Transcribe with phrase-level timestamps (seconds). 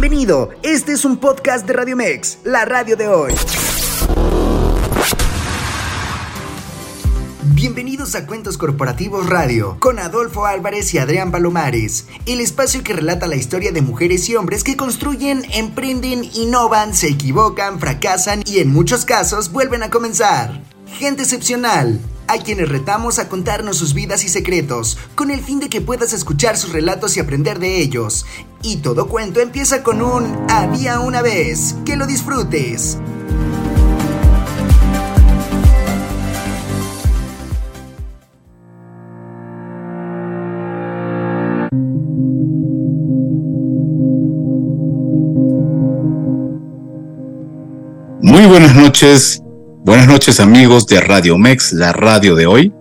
[0.00, 3.32] Bienvenido, este es un podcast de Radio Mex, la radio de hoy.
[7.42, 13.26] Bienvenidos a Cuentos Corporativos Radio, con Adolfo Álvarez y Adrián Palomares, el espacio que relata
[13.26, 18.72] la historia de mujeres y hombres que construyen, emprenden, innovan, se equivocan, fracasan y en
[18.72, 20.62] muchos casos vuelven a comenzar.
[20.86, 25.68] Gente excepcional, a quienes retamos a contarnos sus vidas y secretos, con el fin de
[25.68, 28.26] que puedas escuchar sus relatos y aprender de ellos.
[28.62, 31.76] Y todo cuento empieza con un había una vez.
[31.84, 32.98] Que lo disfrutes.
[48.20, 49.40] Muy buenas noches,
[49.84, 52.72] buenas noches amigos de Radio Mex, la radio de hoy.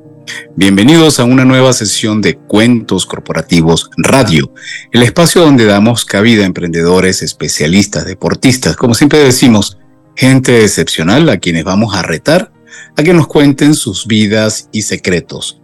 [0.55, 4.54] Bienvenidos a una nueva sesión de Cuentos Corporativos Radio,
[4.91, 9.77] el espacio donde damos cabida a emprendedores, especialistas, deportistas, como siempre decimos,
[10.16, 12.51] gente excepcional a quienes vamos a retar
[12.96, 15.62] a que nos cuenten sus vidas y secretos.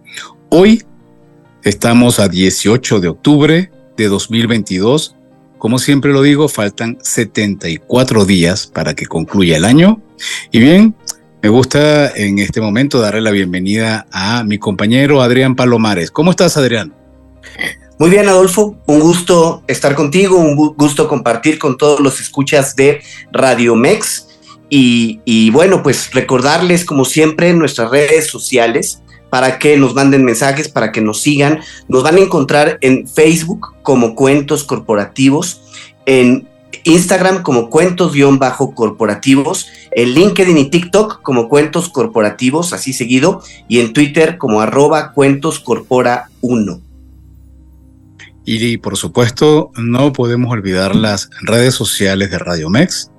[0.50, 0.84] Hoy
[1.64, 5.16] estamos a 18 de octubre de 2022
[5.64, 10.02] como siempre lo digo, faltan 74 días para que concluya el año.
[10.52, 10.94] Y bien,
[11.44, 16.10] me gusta en este momento darle la bienvenida a mi compañero Adrián Palomares.
[16.10, 16.94] ¿Cómo estás, Adrián?
[18.00, 18.78] Muy bien, Adolfo.
[18.86, 23.02] Un gusto estar contigo, un gusto compartir con todos los escuchas de
[23.34, 24.30] Radio Mex.
[24.70, 30.24] Y, y bueno, pues recordarles, como siempre, en nuestras redes sociales para que nos manden
[30.24, 31.60] mensajes, para que nos sigan.
[31.90, 35.62] Nos van a encontrar en Facebook como Cuentos Corporativos,
[36.06, 36.48] en
[36.84, 44.38] Instagram como cuentos-corporativos, en LinkedIn y TikTok como Cuentos Corporativos, así seguido, y en Twitter
[44.38, 46.82] como arroba cuentoscorpora1.
[48.46, 53.10] Y por supuesto, no podemos olvidar las redes sociales de Radio Mex,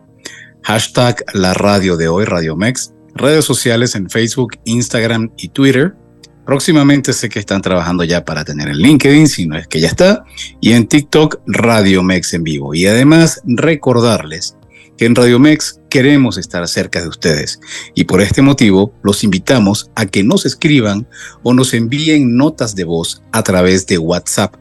[0.62, 5.95] hashtag la radio de hoy, Radio Mex, redes sociales en Facebook, Instagram y Twitter,
[6.44, 9.88] Próximamente sé que están trabajando ya para tener el LinkedIn, si no es que ya
[9.88, 10.24] está,
[10.60, 12.74] y en TikTok Radio Mex en vivo.
[12.74, 14.56] Y además recordarles
[14.96, 17.60] que en Radio Mex queremos estar cerca de ustedes
[17.94, 21.08] y por este motivo los invitamos a que nos escriban
[21.42, 24.54] o nos envíen notas de voz a través de WhatsApp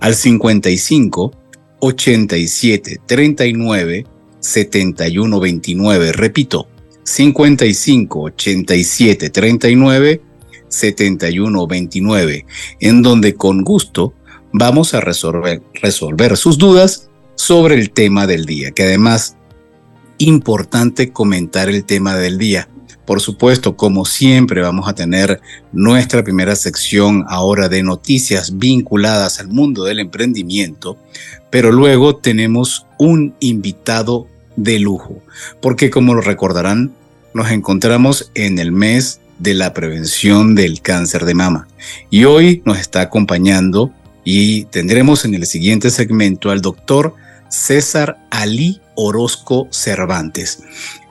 [0.00, 1.32] al 55
[1.80, 4.06] 87 39
[4.40, 6.12] 71 29.
[6.12, 6.68] Repito,
[7.04, 10.31] 55 87 39
[10.72, 12.46] 7129,
[12.80, 14.14] en donde con gusto
[14.52, 19.36] vamos a resolver, resolver sus dudas sobre el tema del día, que además
[20.18, 22.68] importante comentar el tema del día.
[23.04, 25.40] Por supuesto, como siempre, vamos a tener
[25.72, 30.96] nuestra primera sección ahora de noticias vinculadas al mundo del emprendimiento,
[31.50, 35.18] pero luego tenemos un invitado de lujo,
[35.60, 36.94] porque como lo recordarán,
[37.34, 41.68] nos encontramos en el mes de la prevención del cáncer de mama.
[42.10, 43.92] Y hoy nos está acompañando
[44.24, 47.14] y tendremos en el siguiente segmento al doctor
[47.48, 50.62] César Ali Orozco Cervantes.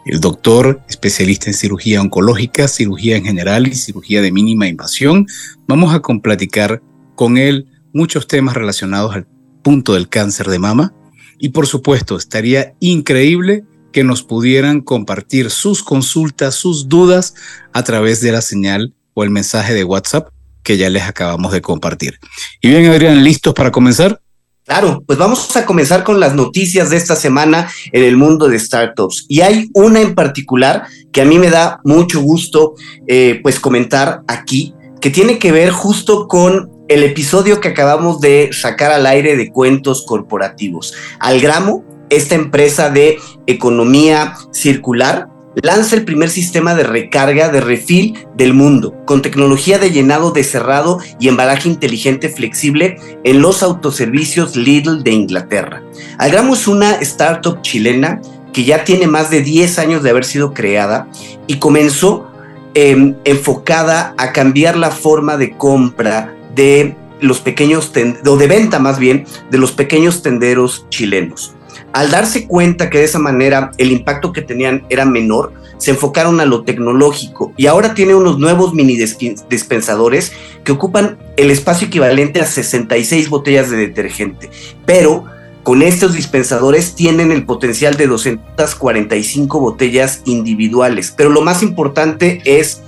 [0.06, 5.28] El doctor, especialista en cirugía oncológica, cirugía en general y cirugía de mínima invasión.
[5.68, 6.82] Vamos a platicar
[7.16, 9.28] con él muchos temas relacionados al
[9.62, 10.94] punto del cáncer de mama.
[11.38, 17.36] Y por supuesto, estaría increíble que nos pudieran compartir sus consultas, sus dudas
[17.74, 20.30] a través de la señal o el mensaje de WhatsApp
[20.64, 22.20] que ya les acabamos de compartir.
[22.62, 24.22] Y bien, Adrián, ¿listos para comenzar?
[24.64, 28.60] Claro, pues vamos a comenzar con las noticias de esta semana en el mundo de
[28.60, 29.26] startups.
[29.28, 32.76] Y hay una en particular que a mí me da mucho gusto
[33.08, 38.52] eh, pues comentar aquí, que tiene que ver justo con el episodio que acabamos de
[38.54, 40.94] sacar al aire de cuentos corporativos.
[41.20, 43.18] Al gramo, esta empresa de
[43.48, 49.92] economía circular lanza el primer sistema de recarga de refil del mundo, con tecnología de
[49.92, 55.84] llenado de cerrado y embalaje inteligente flexible en los autoservicios Lidl de Inglaterra.
[56.18, 58.22] Algramo es una startup chilena
[58.54, 61.08] que ya tiene más de 10 años de haber sido creada
[61.48, 62.28] y comenzó
[62.74, 67.92] em, enfocada a cambiar la forma de compra de los pequeños,
[68.26, 71.54] o de venta más bien, de los pequeños tenderos chilenos.
[71.94, 76.40] Al darse cuenta que de esa manera el impacto que tenían era menor, se enfocaron
[76.40, 78.96] a lo tecnológico y ahora tiene unos nuevos mini
[79.50, 80.32] dispensadores
[80.64, 84.52] que ocupan el espacio equivalente a 66 botellas de detergente.
[84.86, 85.26] Pero
[85.64, 91.14] con estos dispensadores tienen el potencial de 245 botellas individuales.
[91.16, 92.82] Pero lo más importante es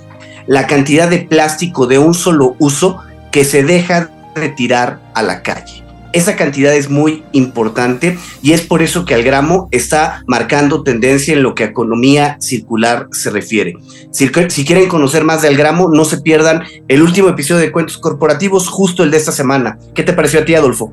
[0.46, 2.98] la cantidad de plástico de un solo uso
[3.30, 5.83] que se deja de tirar a la calle.
[6.14, 11.42] Esa cantidad es muy importante y es por eso que Algramo está marcando tendencia en
[11.42, 13.74] lo que a economía circular se refiere.
[14.12, 18.68] Si, quieren conocer más de Algramo, no se pierdan el último episodio de Cuentos Corporativos,
[18.68, 19.78] justo el de esta semana.
[19.94, 20.92] ¿Qué te pareció a ti, Adolfo?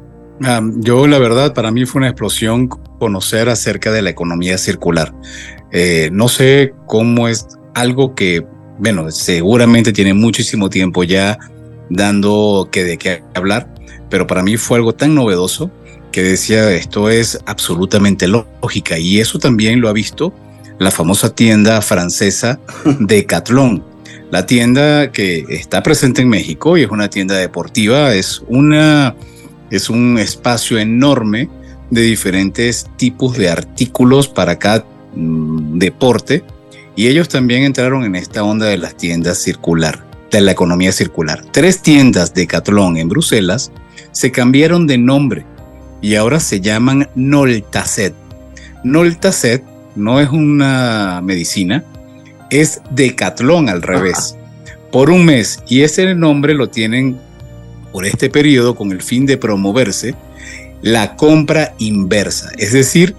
[0.78, 5.14] yo, la verdad, para mí fue una explosión conocer acerca de la economía circular.
[5.72, 7.46] Eh, no sé cómo es
[7.76, 8.44] algo que,
[8.80, 11.38] bueno, seguramente tiene muchísimo tiempo ya
[11.92, 13.72] dando que de qué hablar,
[14.12, 15.72] pero para mí fue algo tan novedoso
[16.12, 20.34] que decía esto es absolutamente lógica y eso también lo ha visto
[20.78, 22.60] la famosa tienda francesa
[23.00, 23.84] Decathlon.
[24.30, 29.16] La tienda que está presente en México y es una tienda deportiva, es una
[29.70, 31.50] es un espacio enorme
[31.90, 34.86] de diferentes tipos de artículos para cada
[35.16, 36.44] mm, deporte
[36.96, 41.46] y ellos también entraron en esta onda de las tiendas circular, de la economía circular.
[41.52, 43.72] Tres tiendas de Catlón en Bruselas
[44.12, 45.46] se cambiaron de nombre
[46.02, 48.14] y ahora se llaman Noltacet.
[48.84, 49.64] Noltacet
[49.96, 51.84] no es una medicina,
[52.50, 54.36] es Decathlon al revés.
[54.92, 57.18] Por un mes y ese nombre lo tienen
[57.92, 60.16] por este periodo con el fin de promoverse
[60.82, 63.16] la compra inversa, es decir,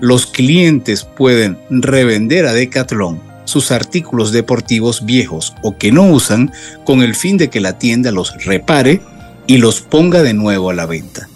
[0.00, 6.52] los clientes pueden revender a Decathlon sus artículos deportivos viejos o que no usan
[6.84, 9.00] con el fin de que la tienda los repare
[9.46, 11.28] y los ponga de nuevo a la venta.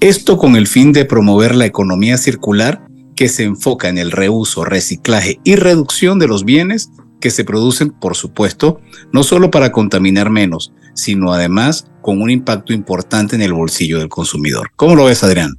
[0.00, 2.86] Esto con el fin de promover la economía circular
[3.16, 7.90] que se enfoca en el reuso, reciclaje y reducción de los bienes que se producen,
[7.90, 8.80] por supuesto,
[9.12, 14.08] no solo para contaminar menos, sino además con un impacto importante en el bolsillo del
[14.08, 14.70] consumidor.
[14.76, 15.56] ¿Cómo lo ves, Adrián?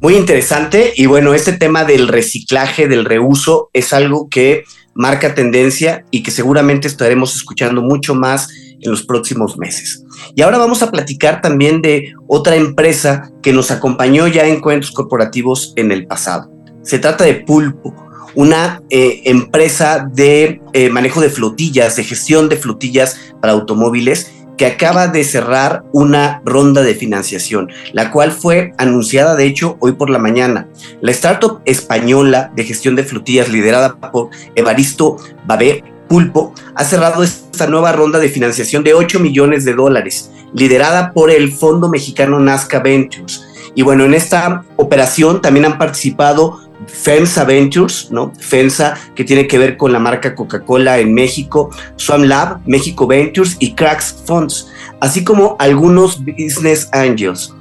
[0.00, 4.64] Muy interesante y bueno, este tema del reciclaje, del reuso, es algo que
[4.94, 8.48] marca tendencia y que seguramente estaremos escuchando mucho más
[8.80, 10.02] en los próximos meses.
[10.34, 14.90] Y ahora vamos a platicar también de otra empresa que nos acompañó ya en cuentos
[14.90, 16.50] corporativos en el pasado.
[16.82, 17.94] Se trata de Pulpo,
[18.34, 24.66] una eh, empresa de eh, manejo de flotillas, de gestión de flotillas para automóviles que
[24.66, 30.10] acaba de cerrar una ronda de financiación, la cual fue anunciada de hecho hoy por
[30.10, 30.68] la mañana.
[31.00, 37.66] La startup española de gestión de flotillas liderada por Evaristo Babé Pulpo ha cerrado esta
[37.66, 42.80] nueva ronda de financiación de 8 millones de dólares, liderada por el Fondo Mexicano Nazca
[42.80, 43.44] Ventures.
[43.74, 48.32] Y bueno, en esta operación también han participado FEMSA Ventures, ¿no?
[48.38, 53.56] FEMSA, que tiene que ver con la marca Coca-Cola en México, Swam Lab, México Ventures
[53.58, 54.68] y Cracks Funds,
[55.00, 57.54] así como algunos Business Angels.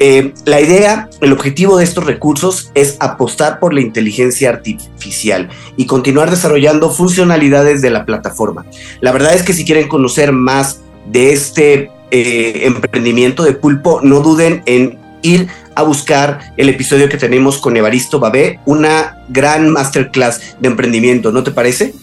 [0.00, 5.86] Eh, la idea, el objetivo de estos recursos es apostar por la inteligencia artificial y
[5.86, 8.64] continuar desarrollando funcionalidades de la plataforma.
[9.00, 10.80] La verdad es que si quieren conocer más
[11.10, 17.16] de este eh, emprendimiento de pulpo, no duden en ir a buscar el episodio que
[17.16, 21.94] tenemos con Evaristo Babé, una gran masterclass de emprendimiento, ¿no te parece?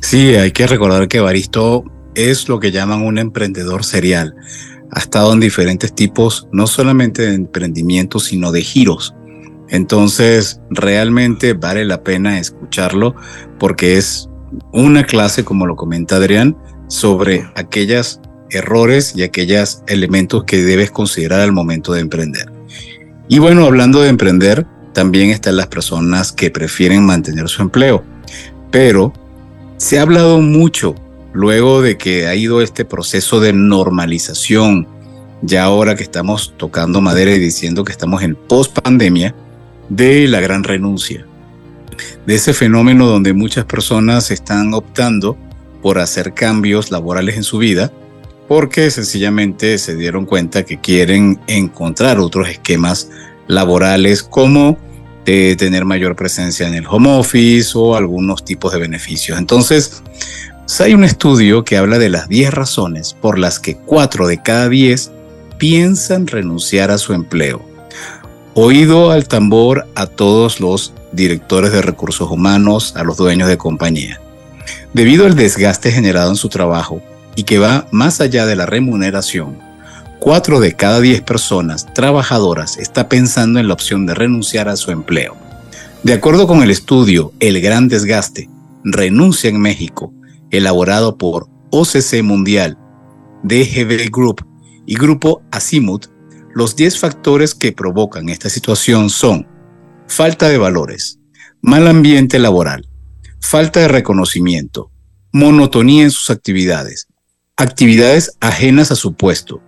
[0.00, 1.84] Sí, hay que recordar que Evaristo
[2.14, 4.34] es lo que llaman un emprendedor serial.
[4.90, 9.14] Ha estado en diferentes tipos, no solamente de emprendimientos, sino de giros.
[9.68, 13.14] Entonces, realmente vale la pena escucharlo
[13.58, 14.28] porque es
[14.72, 16.56] una clase, como lo comenta Adrián,
[16.88, 18.20] sobre aquellos
[18.50, 22.50] errores y aquellos elementos que debes considerar al momento de emprender.
[23.28, 28.02] Y bueno, hablando de emprender, también están las personas que prefieren mantener su empleo.
[28.70, 29.12] Pero
[29.76, 30.94] se ha hablado mucho
[31.32, 34.86] luego de que ha ido este proceso de normalización,
[35.42, 39.34] ya ahora que estamos tocando madera y diciendo que estamos en post pandemia,
[39.88, 41.24] de la gran renuncia,
[42.26, 45.36] de ese fenómeno donde muchas personas están optando
[45.82, 47.92] por hacer cambios laborales en su vida
[48.48, 53.10] porque sencillamente se dieron cuenta que quieren encontrar otros esquemas
[53.46, 54.78] laborales como
[55.26, 59.38] eh, tener mayor presencia en el home office o algunos tipos de beneficios.
[59.38, 60.02] Entonces,
[60.80, 64.68] hay un estudio que habla de las 10 razones por las que 4 de cada
[64.68, 65.10] 10
[65.56, 67.64] piensan renunciar a su empleo.
[68.54, 74.20] Oído al tambor a todos los directores de recursos humanos, a los dueños de compañía.
[74.92, 77.02] Debido al desgaste generado en su trabajo,
[77.34, 79.58] y que va más allá de la remuneración,
[80.20, 84.90] cuatro de cada diez personas trabajadoras está pensando en la opción de renunciar a su
[84.90, 85.36] empleo.
[86.02, 88.48] De acuerdo con el estudio El Gran Desgaste,
[88.84, 90.12] Renuncia en México,
[90.50, 92.78] elaborado por OCC Mundial,
[93.42, 94.44] DGB Group
[94.86, 96.06] y Grupo Asimut,
[96.54, 99.46] los 10 factores que provocan esta situación son
[100.06, 101.20] falta de valores,
[101.60, 102.88] mal ambiente laboral,
[103.40, 104.90] falta de reconocimiento,
[105.32, 107.06] monotonía en sus actividades,
[107.56, 109.62] actividades ajenas a su puesto,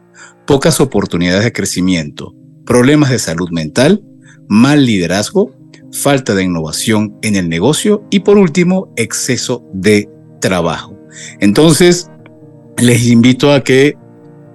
[0.47, 2.35] pocas oportunidades de crecimiento,
[2.65, 4.03] problemas de salud mental,
[4.49, 5.55] mal liderazgo,
[5.93, 10.09] falta de innovación en el negocio y por último, exceso de
[10.41, 10.97] trabajo.
[11.41, 12.11] Entonces,
[12.79, 13.97] les invito a que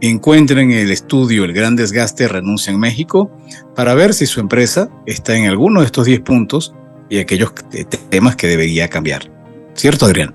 [0.01, 3.31] encuentren el estudio El Gran Desgaste Renuncia en México
[3.75, 6.73] para ver si su empresa está en alguno de estos 10 puntos
[7.09, 7.53] y aquellos
[8.09, 9.31] temas que debería cambiar.
[9.73, 10.33] ¿Cierto, Adrián?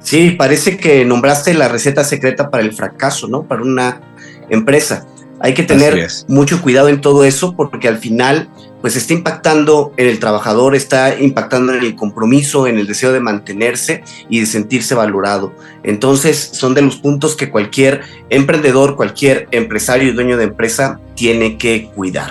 [0.00, 3.42] Sí, parece que nombraste la receta secreta para el fracaso, ¿no?
[3.42, 4.00] Para una
[4.48, 5.06] empresa.
[5.40, 8.48] Hay que tener mucho cuidado en todo eso porque al final
[8.80, 13.20] pues está impactando en el trabajador, está impactando en el compromiso, en el deseo de
[13.20, 15.52] mantenerse y de sentirse valorado.
[15.82, 21.58] Entonces son de los puntos que cualquier emprendedor, cualquier empresario y dueño de empresa tiene
[21.58, 22.30] que cuidar.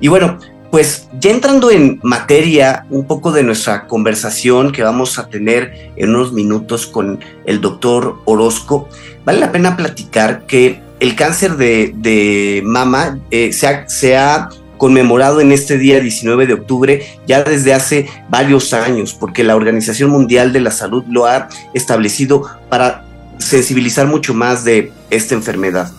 [0.00, 0.38] Y bueno,
[0.70, 6.10] pues ya entrando en materia un poco de nuestra conversación que vamos a tener en
[6.10, 8.88] unos minutos con el doctor Orozco,
[9.24, 15.78] vale la pena platicar que el cáncer de, mama eh, se, ha, conmemorado en este
[15.78, 20.70] día 19 de octubre ya desde hace varios años, porque la Organización Mundial de la
[20.70, 23.06] Salud lo ha establecido para
[23.38, 25.92] sensibilizar mucho más de esta enfermedad.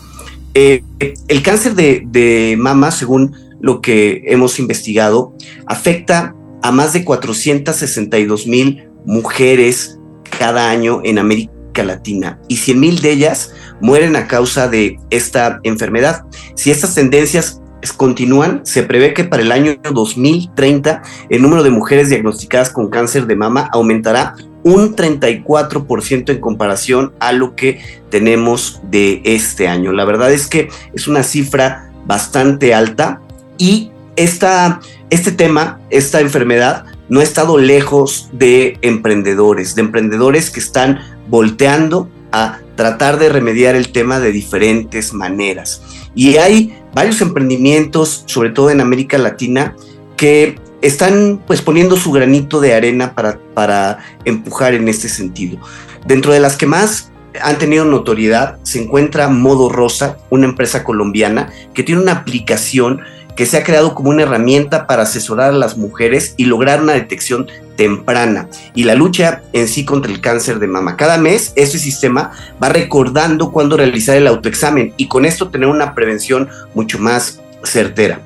[0.53, 0.83] Eh,
[1.27, 5.33] el cáncer de, de, mama, según lo que hemos investigado,
[5.65, 9.99] afecta a más de 462 mil mujeres
[10.37, 15.59] cada año en América Latina y 100 mil de ellas mueren a causa de esta
[15.63, 16.25] enfermedad.
[16.55, 17.61] Si estas tendencias
[17.93, 23.27] continúan, se prevé que para el año 2030 el número de mujeres diagnosticadas con cáncer
[23.27, 27.79] de mama aumentará un 34% en comparación a lo que
[28.09, 29.91] tenemos de este año.
[29.91, 33.21] La verdad es que es una cifra bastante alta
[33.57, 34.79] y esta,
[35.09, 42.09] este tema, esta enfermedad, no ha estado lejos de emprendedores, de emprendedores que están volteando
[42.35, 45.81] a tratar de remediar el tema de diferentes maneras.
[46.13, 49.73] Y hay varios emprendimientos, sobre todo en América Latina,
[50.17, 55.59] que están pues poniendo su granito de arena para, para empujar en este sentido.
[56.05, 57.09] Dentro de las que más
[57.41, 63.01] han tenido notoriedad se encuentra Modo Rosa, una empresa colombiana que tiene una aplicación
[63.37, 66.93] que se ha creado como una herramienta para asesorar a las mujeres y lograr una
[66.93, 70.97] detección temprana y la lucha en sí contra el cáncer de mama.
[70.97, 75.93] Cada mes este sistema va recordando cuándo realizar el autoexamen y con esto tener una
[75.93, 78.21] prevención mucho más certera.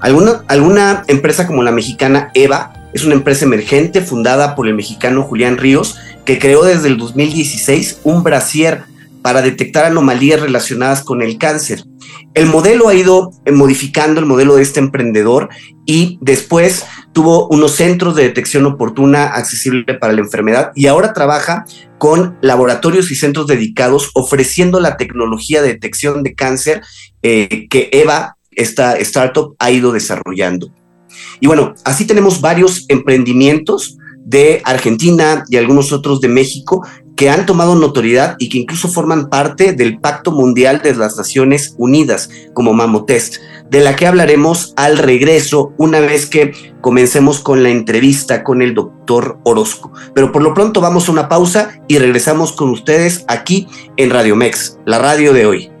[0.00, 5.22] Alguna, alguna empresa como la mexicana EVA es una empresa emergente fundada por el mexicano
[5.22, 8.84] Julián Ríos que creó desde el 2016 un brasier
[9.22, 11.84] para detectar anomalías relacionadas con el cáncer.
[12.34, 15.48] El modelo ha ido eh, modificando el modelo de este emprendedor
[15.86, 21.64] y después tuvo unos centros de detección oportuna accesible para la enfermedad y ahora trabaja
[21.98, 26.82] con laboratorios y centros dedicados ofreciendo la tecnología de detección de cáncer
[27.22, 30.72] eh, que Eva, esta startup, ha ido desarrollando.
[31.40, 36.86] Y bueno, así tenemos varios emprendimientos de Argentina y algunos otros de México
[37.22, 41.76] que han tomado notoriedad y que incluso forman parte del Pacto Mundial de las Naciones
[41.78, 43.36] Unidas, como Mamotest,
[43.70, 48.74] de la que hablaremos al regreso una vez que comencemos con la entrevista con el
[48.74, 49.92] doctor Orozco.
[50.16, 54.34] Pero por lo pronto vamos a una pausa y regresamos con ustedes aquí en Radio
[54.34, 55.71] Mex, la radio de hoy.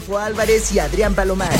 [0.00, 1.50] Adolfo Álvarez y Adrián Palomar.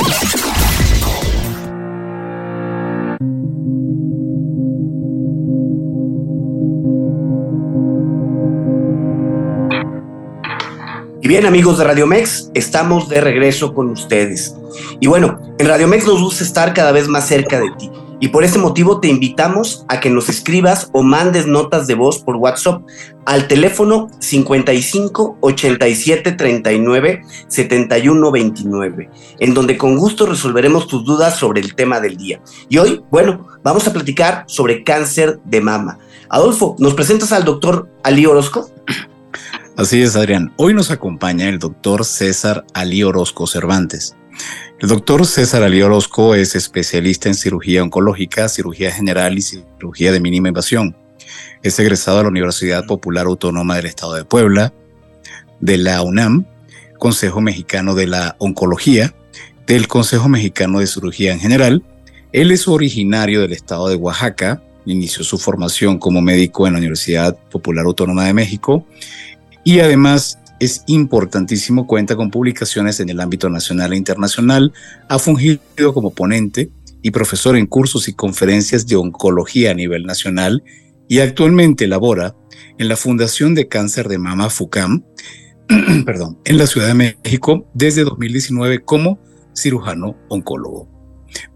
[11.20, 14.54] Y bien amigos de Radio Mex, estamos de regreso con ustedes.
[15.00, 17.90] Y bueno, en Radio Mex nos gusta estar cada vez más cerca de ti.
[18.20, 22.18] Y por ese motivo te invitamos a que nos escribas o mandes notas de voz
[22.18, 22.82] por WhatsApp
[23.24, 31.62] al teléfono 55 87 39 71 29, en donde con gusto resolveremos tus dudas sobre
[31.62, 32.42] el tema del día.
[32.68, 35.98] Y hoy, bueno, vamos a platicar sobre cáncer de mama.
[36.28, 38.70] Adolfo, ¿nos presentas al doctor Ali Orozco?
[39.76, 40.52] Así es, Adrián.
[40.56, 44.14] Hoy nos acompaña el doctor César Ali Orozco Cervantes.
[44.80, 50.20] El doctor César Ali Orozco es especialista en cirugía oncológica, cirugía general y cirugía de
[50.20, 50.96] mínima invasión.
[51.62, 54.72] Es egresado de la Universidad Popular Autónoma del Estado de Puebla,
[55.60, 56.46] de la UNAM,
[56.98, 59.14] Consejo Mexicano de la Oncología,
[59.66, 61.84] del Consejo Mexicano de Cirugía en General.
[62.32, 67.36] Él es originario del estado de Oaxaca, inició su formación como médico en la Universidad
[67.50, 68.86] Popular Autónoma de México
[69.62, 74.72] y además es importantísimo, cuenta con publicaciones en el ámbito nacional e internacional,
[75.08, 75.60] ha fungido
[75.94, 76.70] como ponente
[77.02, 80.62] y profesor en cursos y conferencias de oncología a nivel nacional
[81.08, 82.36] y actualmente labora
[82.78, 85.02] en la Fundación de Cáncer de Mama FUCAM,
[86.04, 89.18] perdón, en la Ciudad de México desde 2019 como
[89.54, 90.88] cirujano oncólogo.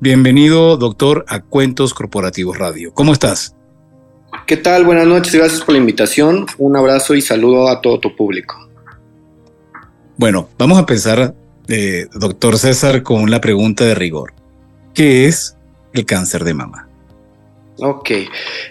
[0.01, 2.95] Bienvenido, doctor, a Cuentos Corporativos Radio.
[2.95, 3.55] ¿Cómo estás?
[4.47, 4.85] ¿Qué tal?
[4.85, 6.47] Buenas noches, gracias por la invitación.
[6.59, 8.65] Un abrazo y saludo a todo tu público.
[10.17, 11.35] Bueno, vamos a empezar,
[11.69, 14.33] eh, doctor César, con la pregunta de rigor.
[14.95, 15.57] ¿Qué es
[15.93, 16.89] el cáncer de mama?
[17.79, 18.11] Ok,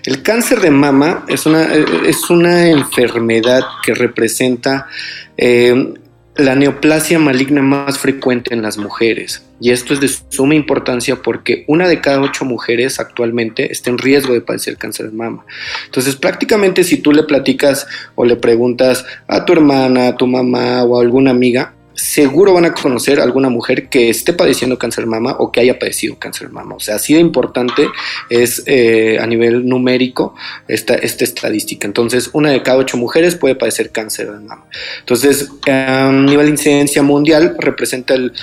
[0.06, 4.88] el cáncer de mama es una, es una enfermedad que representa
[5.36, 5.94] eh,
[6.36, 9.46] la neoplasia maligna más frecuente en las mujeres.
[9.60, 13.98] Y esto es de suma importancia porque una de cada ocho mujeres actualmente está en
[13.98, 15.46] riesgo de padecer cáncer de mama.
[15.86, 17.86] Entonces, prácticamente si tú le platicas
[18.16, 22.66] o le preguntas a tu hermana, a tu mamá o a alguna amiga, seguro van
[22.66, 26.76] a conocer alguna mujer que esté padeciendo cáncer mama o que haya padecido cáncer mama.
[26.76, 27.88] O sea, así de importante
[28.30, 30.36] es eh, a nivel numérico
[30.68, 31.88] esta, esta estadística.
[31.88, 34.66] Entonces, una de cada ocho mujeres puede padecer cáncer de mama.
[35.00, 38.34] Entonces, a nivel de incidencia mundial, representa el,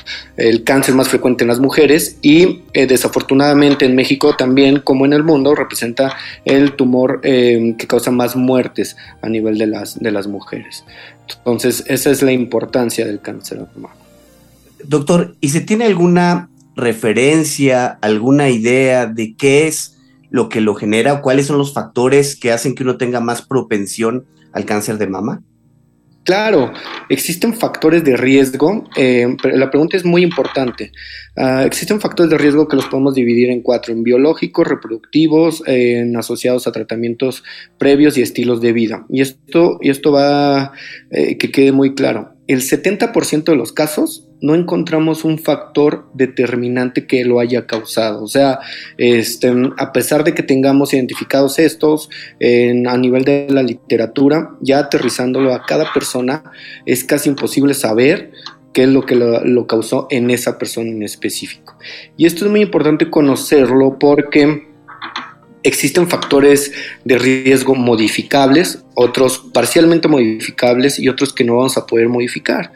[0.65, 5.23] cáncer más frecuente en las mujeres y eh, desafortunadamente en México también, como en el
[5.23, 10.27] mundo, representa el tumor eh, que causa más muertes a nivel de las, de las
[10.27, 10.85] mujeres.
[11.39, 13.95] Entonces, esa es la importancia del cáncer de mama.
[14.85, 19.99] Doctor, ¿y se tiene alguna referencia, alguna idea de qué es
[20.31, 23.43] lo que lo genera o cuáles son los factores que hacen que uno tenga más
[23.43, 25.43] propensión al cáncer de mama?
[26.25, 26.73] Claro,
[27.09, 30.93] existen factores de riesgo, eh, pero la pregunta es muy importante.
[31.37, 36.15] Ah, existen factores de riesgo que los podemos dividir en cuatro, en biológicos, reproductivos, en
[36.17, 37.43] asociados a tratamientos
[37.79, 39.07] previos y estilos de vida.
[39.09, 40.73] Y esto, y esto va,
[41.11, 42.35] eh, que quede muy claro.
[42.51, 48.25] El 70% de los casos no encontramos un factor determinante que lo haya causado.
[48.25, 48.59] O sea,
[48.99, 55.55] este, a pesar de que tengamos identificados estos a nivel de la literatura, ya aterrizándolo
[55.55, 56.43] a cada persona,
[56.87, 58.33] es casi imposible saber
[58.73, 61.79] qué es lo que lo, causó en esa persona en específico.
[62.17, 64.70] Y esto es muy importante conocerlo porque
[65.63, 66.73] existen factores
[67.05, 72.73] de riesgo modificables, otros parcialmente modificables y otros que no vamos a poder modificar.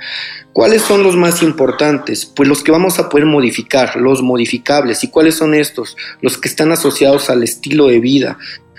[0.53, 2.27] ¿Cuáles son los más importantes?
[2.27, 5.03] Pues los que vamos a poder modificar, los modificables.
[5.03, 5.97] ¿Y cuáles son estos?
[6.21, 8.39] Los que están asociados al estilo de vida.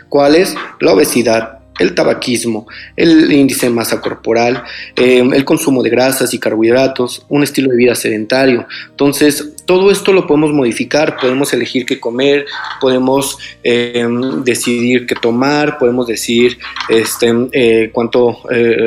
[0.09, 0.55] ¿Cuáles?
[0.79, 4.63] La obesidad, el tabaquismo, el índice de masa corporal,
[4.95, 8.65] em, el consumo de grasas y carbohidratos, un estilo de vida sedentario.
[8.89, 12.45] Entonces, todo esto lo podemos modificar, podemos elegir qué comer,
[12.79, 16.57] podemos em, decidir qué tomar, podemos decidir
[16.87, 18.85] este, eh, cuánto eh,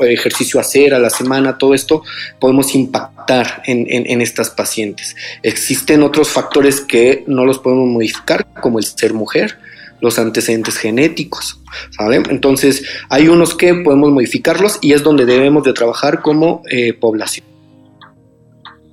[0.00, 2.02] ejercicio hacer a la semana, todo esto
[2.38, 5.14] podemos impactar en, en estas pacientes.
[5.42, 9.58] Existen otros factores que no los podemos modificar, como el ser mujer,
[10.00, 11.60] los antecedentes genéticos,
[11.90, 12.24] ¿saben?
[12.30, 17.46] Entonces, hay unos que podemos modificarlos y es donde debemos de trabajar como eh, población.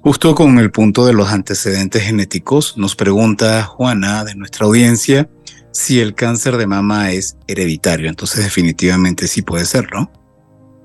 [0.02, 5.30] Justo con el punto de los antecedentes genéticos, nos pregunta Juana de nuestra audiencia
[5.72, 8.10] si el cáncer de mama es hereditario.
[8.10, 10.12] Entonces, definitivamente sí puede ser, ¿no?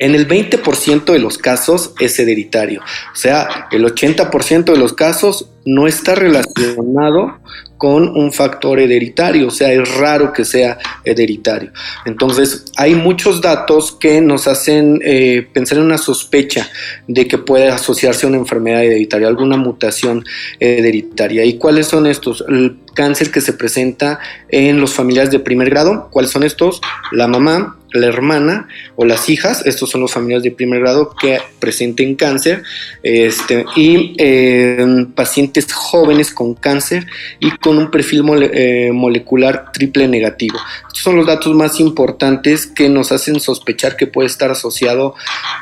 [0.02, 2.80] En el 20% de los casos es hereditario.
[2.80, 7.38] O sea, el 80% de los casos no está relacionado
[7.78, 11.72] con un factor hereditario, o sea, es raro que sea hereditario.
[12.04, 16.68] Entonces, hay muchos datos que nos hacen eh, pensar en una sospecha
[17.06, 20.24] de que puede asociarse a una enfermedad hereditaria, alguna mutación
[20.58, 21.44] hereditaria.
[21.44, 22.44] ¿Y cuáles son estos?
[22.48, 26.80] El cáncer que se presenta en los familiares de primer grado, ¿cuáles son estos?
[27.10, 31.40] La mamá, la hermana o las hijas, estos son los familiares de primer grado que
[31.58, 32.62] presenten cáncer,
[33.02, 37.06] este, y eh, pacientes jóvenes con cáncer
[37.40, 40.58] y con un perfil eh, molecular triple negativo.
[40.86, 45.14] Estos son los datos más importantes que nos hacen sospechar que puede estar asociado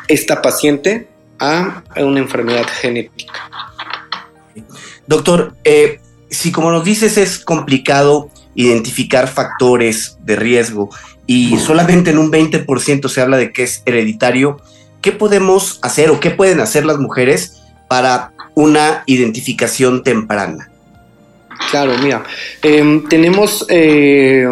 [0.08, 3.32] esta paciente a una enfermedad genética.
[5.06, 10.90] Doctor, eh, si como nos dices es complicado identificar factores de riesgo
[11.32, 14.60] y solamente en un 20% se habla de que es hereditario,
[15.00, 20.72] ¿qué podemos hacer o qué pueden hacer las mujeres para una identificación temprana?
[21.70, 22.24] Claro, mira,
[22.62, 24.44] em, tenemos eh,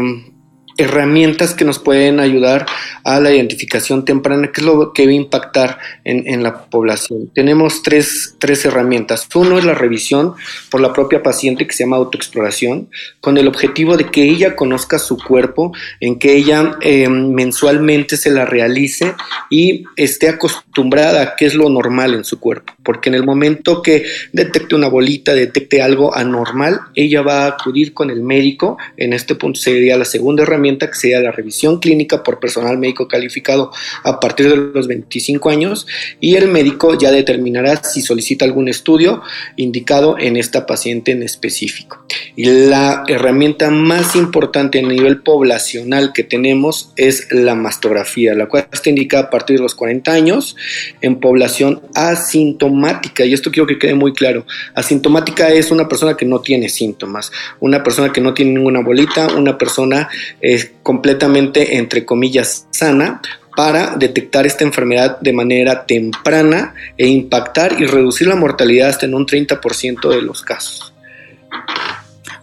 [0.79, 2.65] herramientas que nos pueden ayudar
[3.05, 7.31] a la identificación temprana, que es lo que va a impactar en, la población.
[7.35, 9.29] Tenemos tres, tres, herramientas.
[9.35, 10.35] Uno es la revisión
[10.71, 12.89] por la propia paciente que se llama autoexploración,
[13.21, 18.31] con el objetivo de que ella conozca su cuerpo, en que ella em, mensualmente se
[18.31, 19.15] la realice
[19.51, 22.73] y esté acostumbrada a qué es lo normal en su cuerpo.
[22.85, 27.93] Porque en el momento que detecte una bolita, detecte algo anormal, ella va a acudir
[27.95, 28.79] con el médico.
[28.97, 32.79] En este punto sería la segunda herramienta herramienta que sería la revisión clínica por personal
[32.79, 33.73] médico calificado
[34.05, 35.87] a partir de los 25 años
[36.21, 39.23] y el médico ya determinará si solicita algún estudio
[39.57, 42.05] indicado en esta paciente en específico.
[42.37, 48.69] Y la herramienta más importante a nivel poblacional que tenemos es la mastografía, la cual
[48.73, 50.57] está indicada a partir de los 40 años
[51.01, 53.25] en población asintomática.
[53.25, 54.47] Y esto quiero que quede muy claro.
[54.75, 59.29] Asintomática es una persona que no tiene síntomas, una persona que no tiene ninguna bolita,
[59.35, 60.09] una persona
[60.41, 63.21] eh, completamente, entre comillas, sana
[63.57, 69.15] para detectar esta enfermedad de manera temprana e impactar y reducir la mortalidad hasta en
[69.15, 70.95] un 30% de los casos.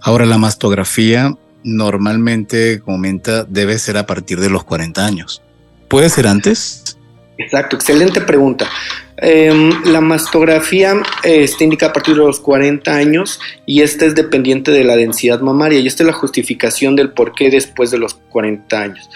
[0.01, 5.41] Ahora, la mastografía normalmente, comenta, debe ser a partir de los 40 años.
[5.87, 6.97] ¿Puede ser antes?
[7.37, 8.69] Exacto, excelente pregunta.
[9.17, 10.93] Em, la mastografía
[11.23, 14.97] eh, está indicada a partir de los 40 años y esta es dependiente de la
[14.97, 19.09] densidad mamaria y esta es la justificación del por qué después de los 40 años.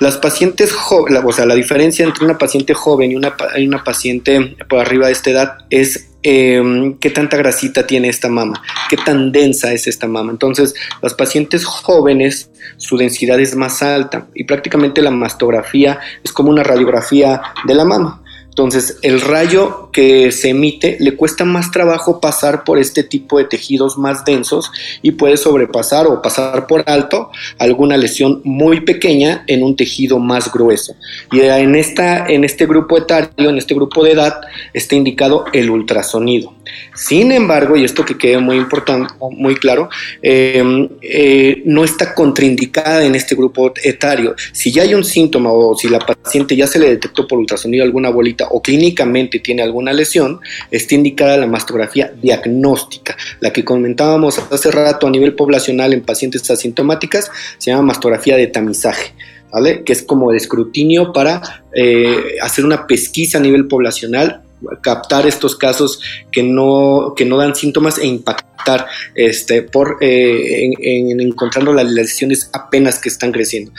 [0.00, 4.56] Las pacientes jóvenes, o sea, la diferencia entre una paciente joven y una, una paciente
[4.68, 9.32] por arriba de esta edad es em, qué tanta grasita tiene esta mama, qué tan
[9.32, 10.32] densa es esta mama.
[10.32, 16.50] Entonces, las pacientes jóvenes, su densidad es más alta y prácticamente la mastografía es como
[16.50, 18.22] una radiografía de la mama.
[18.58, 23.44] Entonces, el rayo que se emite le cuesta más trabajo pasar por este tipo de
[23.44, 29.62] tejidos más densos y puede sobrepasar o pasar por alto alguna lesión muy pequeña en
[29.62, 30.96] un tejido más grueso.
[31.30, 34.40] Y en, esta, en este grupo etario, en este grupo de edad,
[34.72, 36.52] está indicado el ultrasonido.
[36.94, 39.88] Sin embargo, y esto que quede muy importante, muy claro,
[40.20, 44.34] em, eh, no está contraindicada en este grupo etario.
[44.52, 47.84] Si ya hay un síntoma o si la paciente ya se le detectó por ultrasonido
[47.84, 54.38] alguna bolita o clínicamente tiene alguna lesión, está indicada la mastografía diagnóstica, la que comentábamos
[54.50, 59.12] hace rato a nivel poblacional en pacientes asintomáticas, se llama mastografía de tamizaje.
[59.50, 59.82] ¿Vale?
[59.82, 61.40] que es como el escrutinio para
[61.72, 64.42] eh, hacer una pesquisa a nivel poblacional
[64.82, 71.20] captar estos casos que no, que no dan síntomas e impactar este, por, eh, en,
[71.20, 73.72] encontrando las lesiones apenas que están creciendo,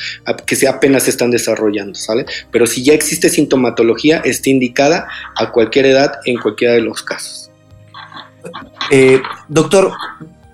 [0.46, 2.26] que apenas se están desarrollando, ¿sale?
[2.52, 7.52] Pero si ya existe sintomatología, está indicada a cualquier edad en cualquiera de los casos.
[8.92, 9.92] Eh, doctor,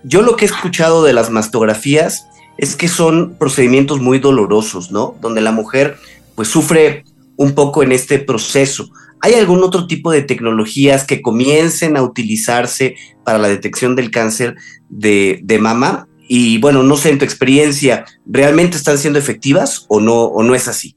[0.03, 2.25] yo lo que he escuchado de las mastografías
[2.57, 5.15] es que son procedimientos muy dolorosos, ¿no?
[5.21, 5.97] Donde la mujer
[6.35, 7.05] pues sufre
[7.37, 8.89] un poco en este proceso.
[9.25, 14.55] ¿Hay algún otro tipo de tecnologías que comiencen a utilizarse para la detección del cáncer
[14.87, 16.07] de, mama?
[16.27, 20.53] Y bueno, no sé, en tu experiencia, ¿realmente están siendo efectivas o no, o no
[20.53, 20.95] es así?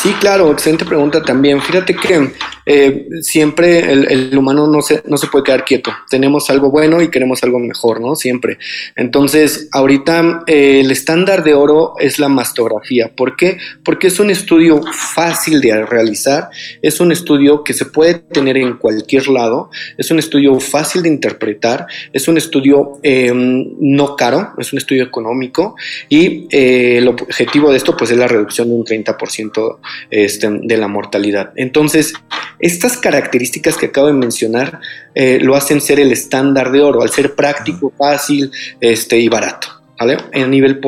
[0.00, 1.60] Sí, claro, excelente pregunta también.
[1.60, 2.32] Fíjate que
[2.66, 5.92] eh, siempre el, humano no se, no se puede quedar quieto.
[6.08, 8.14] Tenemos algo bueno y queremos algo mejor, ¿no?
[8.16, 8.58] Siempre.
[8.96, 13.10] Entonces, ahorita eh, el estándar de oro es la mastografía.
[13.14, 13.58] ¿Por qué?
[13.84, 16.48] Porque es un estudio fácil de realizar,
[16.82, 21.08] es un estudio que se puede tener en cualquier lado, es un estudio fácil de
[21.08, 25.76] interpretar, es un estudio em, no caro, es un estudio económico
[26.08, 29.78] y eh, el objetivo de esto pues es la reducción de un 30%
[30.10, 31.52] este, de la mortalidad.
[31.56, 32.14] Entonces,
[32.58, 34.80] estas características que acabo de mencionar
[35.14, 39.68] eh, lo hacen ser el estándar de oro, al ser práctico, fácil este, y barato.
[39.98, 40.18] ¿vale?
[40.32, 40.80] A nivel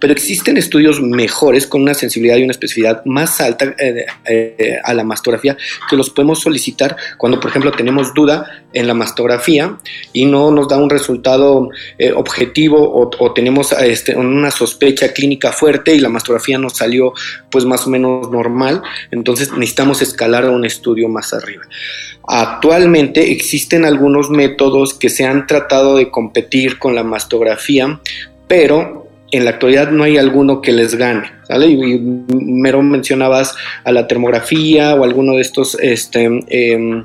[0.00, 4.94] Pero existen estudios mejores con una sensibilidad y una especificidad más alta eh, eh, a
[4.94, 5.56] la mastografía
[5.88, 9.78] que los podemos solicitar cuando, por ejemplo, tenemos duda en la mastografía
[10.12, 15.94] y no nos da un resultado eh, objetivo o, tenemos este, una sospecha clínica fuerte
[15.94, 17.12] y la mastografía nos salió
[17.50, 21.62] pues más o menos normal, entonces necesitamos escalar a un estudio más arriba.
[22.28, 28.00] Actualmente existen algunos métodos que se han tratado de competir con la mastografía,
[28.48, 29.05] pero
[29.36, 31.36] en la actualidad no hay alguno que les gane.
[31.46, 31.68] ¿sale?
[31.68, 37.02] Y, mero mencionabas a la termografía o alguno de estos este, em,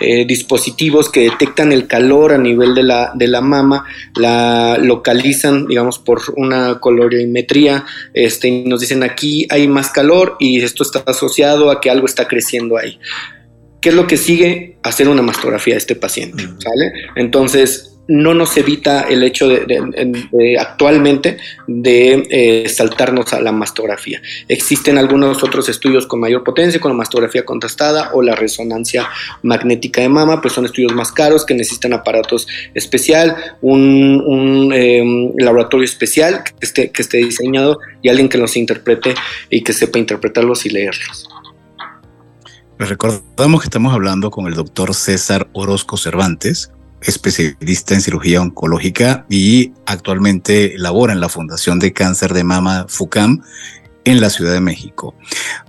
[0.00, 3.84] eh, dispositivos que detectan el calor a nivel de la, de la mama,
[4.16, 10.60] la localizan, digamos, por una colorimetría, este, y nos dicen aquí hay más calor y
[10.60, 12.98] esto está asociado a que algo está creciendo ahí.
[13.80, 14.78] ¿Qué es lo que sigue?
[14.82, 16.92] Hacer una mastografía de este paciente, ¿sale?
[17.14, 24.20] Entonces, no nos evita el hecho de, actualmente de eh, saltarnos a la mastografía.
[24.48, 29.08] Existen algunos otros estudios con mayor potencia, con la mastografía contrastada o la resonancia
[29.42, 35.84] magnética de mama, pues son estudios más caros que necesitan aparatos especial, un, em, laboratorio
[35.84, 39.14] especial que esté, que esté diseñado y alguien que los interprete
[39.50, 41.28] y que sepa interpretarlos y leerlos.
[42.78, 49.24] Les recordamos que estamos hablando con el doctor César Orozco Cervantes, especialista en cirugía oncológica
[49.28, 53.42] y actualmente labora en la Fundación de Cáncer de Mama FUCAM
[54.04, 55.14] en la Ciudad de México.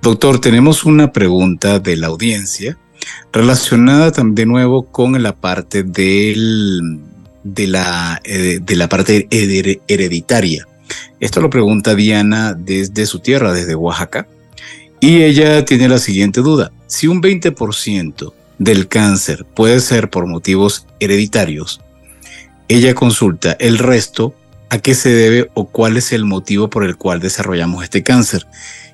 [0.02, 2.78] Doctor, tenemos una pregunta de la audiencia
[3.32, 6.82] relacionada de nuevo con la parte eh,
[7.44, 10.68] de la parte hereditaria.
[11.20, 14.28] Esto lo pregunta Diana desde su tierra, desde Oaxaca.
[15.02, 16.72] Y ella tiene la siguiente duda.
[16.88, 21.82] Si un 20% del cáncer puede ser por motivos hereditarios,
[22.70, 24.36] ella consulta el resto
[24.70, 28.46] a qué se debe o cuál es el motivo por el cual desarrollamos este cáncer.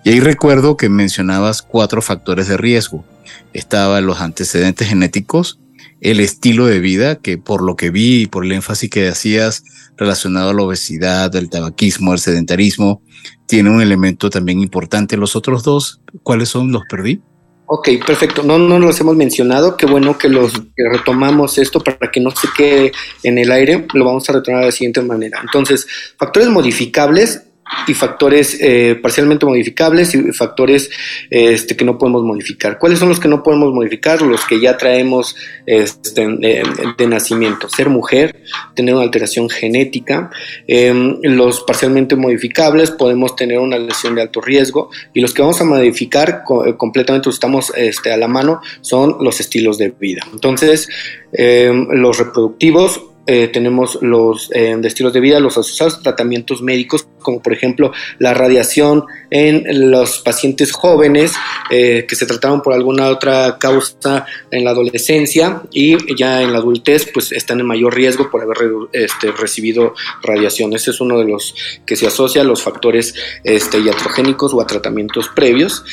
[0.06, 3.04] Y ahí recuerdo que mencionabas cuatro factores de riesgo.
[3.52, 5.60] Estaban los antecedentes genéticos,
[6.00, 9.66] el estilo de vida, que por lo que vi y por el énfasis que hacías
[9.98, 13.02] relacionado a la obesidad, el tabaquismo, el sedentarismo,
[13.46, 15.18] tiene un elemento también importante.
[15.18, 16.72] Los otros dos, ¿cuáles son?
[16.72, 17.22] ¿Los perdí?
[17.68, 18.44] Ok, perfecto.
[18.44, 19.76] No, no los hemos mencionado.
[19.76, 22.92] Qué bueno que los retomamos esto para que no se quede
[23.24, 23.88] en el aire.
[23.94, 25.40] Lo vamos a retomar de la siguiente manera.
[25.42, 27.45] Entonces, factores modificables
[27.88, 30.90] y factores eh, parcialmente modificables y factores
[31.30, 32.78] este, que no podemos modificar.
[32.78, 34.22] ¿Cuáles son los que no podemos modificar?
[34.22, 37.68] Los que ya traemos este, de, nacimiento.
[37.70, 38.44] Ser mujer,
[38.76, 40.30] tener una alteración genética.
[40.68, 45.60] Em, los parcialmente modificables podemos tener una lesión de alto riesgo y los que vamos
[45.62, 46.44] a modificar
[46.78, 50.22] completamente, estamos este, a la mano, son los estilos de vida.
[50.34, 50.88] Entonces,
[51.34, 57.08] em, los reproductivos eh, tenemos los eh, de estilos de vida, los asociados tratamientos médicos,
[57.20, 61.34] como por ejemplo la radiación en los pacientes jóvenes
[61.72, 66.60] eh, que se trataron por alguna otra causa en la adolescencia y ya en la
[66.60, 68.58] adultez pues están en mayor riesgo por haber
[68.94, 70.74] este, recibido radiación.
[70.74, 74.68] Ese es uno de los que se asocia a los factores este, iatrogénicos o a
[74.68, 75.84] tratamientos previos.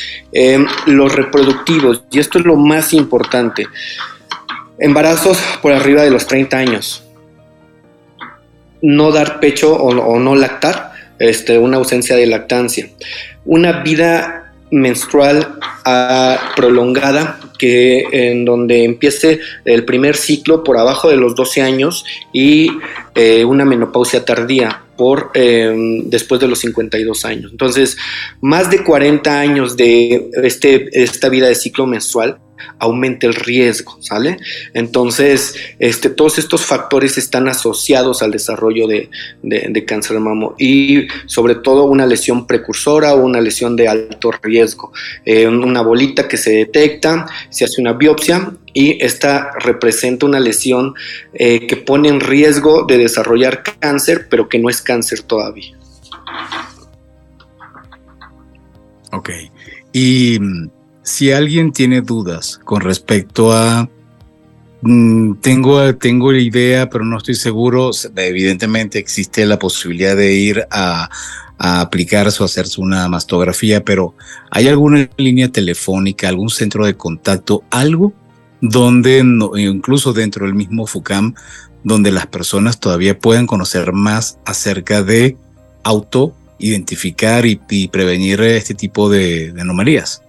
[0.87, 3.67] los reproductivos, y esto es lo más importante,
[4.79, 7.03] embarazos por arriba de los 30 años
[8.83, 12.89] no dar pecho o, no lactar, este, una ausencia de lactancia.
[13.45, 21.17] Una vida menstrual ah, prolongada que en donde empiece el primer ciclo por abajo de
[21.17, 22.71] los 12 años y
[23.15, 27.51] eh, una menopausia tardía por em, después de los 52 años.
[27.53, 27.97] Entonces,
[28.41, 32.39] más de 40 años de este, esta vida de ciclo menstrual
[32.79, 34.39] aumenta el riesgo, ¿sale?
[34.75, 39.09] Entonces, este, todos estos factores están asociados al desarrollo de,
[39.87, 44.93] cáncer de mamo y sobre todo una lesión precursora o una lesión de alto riesgo.
[45.25, 50.95] Eh, una bolita que se detecta, se hace una biopsia y esta representa una lesión
[51.35, 55.77] eh, que pone en riesgo de desarrollar cáncer, pero que no es cáncer todavía.
[59.13, 59.31] Ok.
[59.93, 60.71] Y mm,
[61.13, 63.87] si alguien tiene dudas con respecto a
[64.81, 67.91] mm, tengo, tengo la idea, pero no estoy seguro.
[68.17, 71.11] Evidentemente existe la posibilidad de ir a,
[71.59, 74.15] aplicarse o hacerse una mastografía, pero
[74.51, 78.15] ¿hay alguna línea telefónica, algún centro de contacto, algo
[78.63, 81.35] donde, incluso dentro del mismo FUCAM,
[81.85, 85.37] donde las personas todavía puedan conocer más acerca de
[85.85, 87.57] auto identificar y,
[87.89, 90.23] prevenir este tipo de anomalías?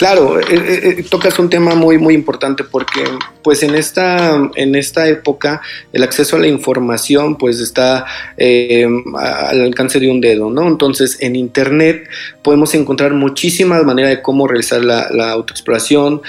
[0.00, 3.04] Claro, eh, eh, eh, tocas un tema muy muy importante porque
[3.44, 5.60] pues en esta en esta época
[5.92, 8.06] el acceso a la información pues está
[8.38, 10.66] al alcance de un dedo, ¿no?
[10.66, 12.08] Entonces en internet
[12.42, 16.22] podemos encontrar muchísimas maneras de cómo realizar la, la autoexploración,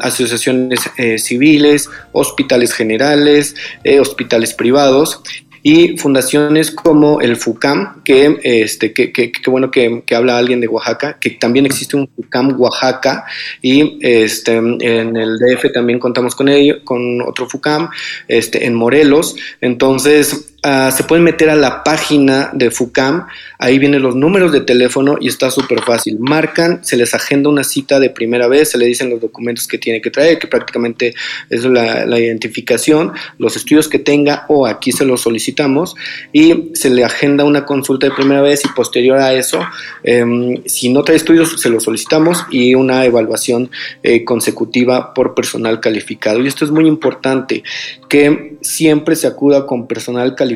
[0.00, 0.80] asociaciones
[1.16, 3.56] civiles, hospitales generales,
[3.98, 5.22] hospitales privados
[5.66, 10.68] y fundaciones como el FUCAM, que, este, que, que, bueno que, que, habla alguien de
[10.68, 13.24] Oaxaca, que también existe un FUCAM Oaxaca
[13.62, 17.88] y este, en el DF también contamos con ello, con otro FUCAM,
[18.28, 19.36] este, en Morelos.
[19.62, 23.26] Entonces, Ah, se pueden meter a la página de FUCAM,
[23.58, 26.16] ahí vienen los números de teléfono y está súper fácil.
[26.18, 29.76] Marcan, se les agenda una cita de primera vez, se le dicen los documentos que
[29.76, 31.14] tiene que traer, que prácticamente
[31.50, 35.96] es la, identificación, los estudios que tenga o aquí se los solicitamos
[36.32, 39.60] y se le agenda una consulta de primera vez y posterior a eso,
[40.02, 43.70] em, si no trae estudios, se los solicitamos y una evaluación
[44.02, 46.40] eh, consecutiva por personal calificado.
[46.40, 47.62] Y esto es muy importante,
[48.08, 50.53] que siempre se acuda con personal calificado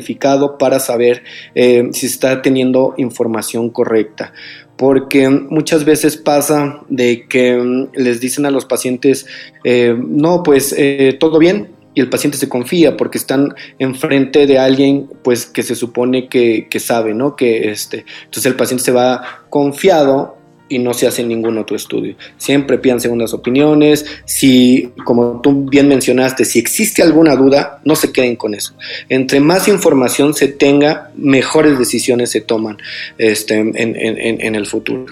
[0.57, 1.23] para saber
[1.55, 4.33] eh, si está teniendo información correcta.
[4.77, 9.25] Porque muchas veces pasa de que mm, les dicen a los pacientes,
[9.63, 14.57] eh, no, pues eh, todo bien, y el paciente se confía porque están enfrente de
[14.59, 17.35] alguien pues que se supone que, que sabe, ¿no?
[17.35, 20.38] Que este, entonces el paciente se va confiado
[20.69, 22.15] y no se hace ningún otro estudio.
[22.37, 24.05] Siempre pidan segundas opiniones.
[24.25, 28.73] Si, como tú bien mencionaste, si existe alguna duda, no se queden con eso.
[29.09, 32.77] Entre más información se tenga, mejores decisiones se toman
[33.17, 35.07] este, en, el futuro.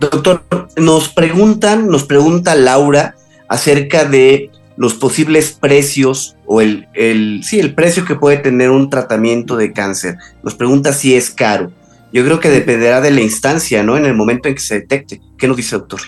[0.00, 0.42] Doctor,
[0.76, 3.14] nos preguntan, nos pregunta Laura
[3.48, 8.90] acerca de los posibles precios o el, el, sí, el precio que puede tener un
[8.90, 10.16] tratamiento de cáncer.
[10.42, 11.72] Nos pregunta si es caro.
[12.12, 13.96] Yo creo que dependerá de la instancia, ¿no?
[13.96, 15.20] En el momento en que se detecte.
[15.36, 16.00] ¿Qué nos dice, doctor?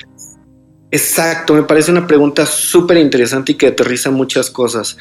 [0.91, 4.97] Exacto, me parece una pregunta súper interesante y que aterriza muchas cosas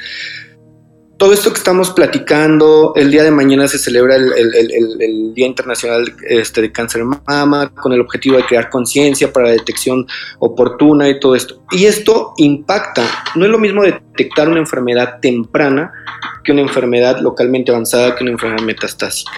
[1.19, 6.61] todo esto que estamos platicando, el día de mañana se celebra el, Día Internacional este,
[6.61, 10.07] de Cáncer de Mama con el objetivo de crear conciencia para la detección
[10.39, 11.61] oportuna y todo esto.
[11.71, 13.03] Y esto impacta,
[13.35, 13.83] no es lo mismo
[14.19, 15.93] detectar una enfermedad temprana
[16.43, 19.31] que una enfermedad localmente avanzada, que una enfermedad metastásica.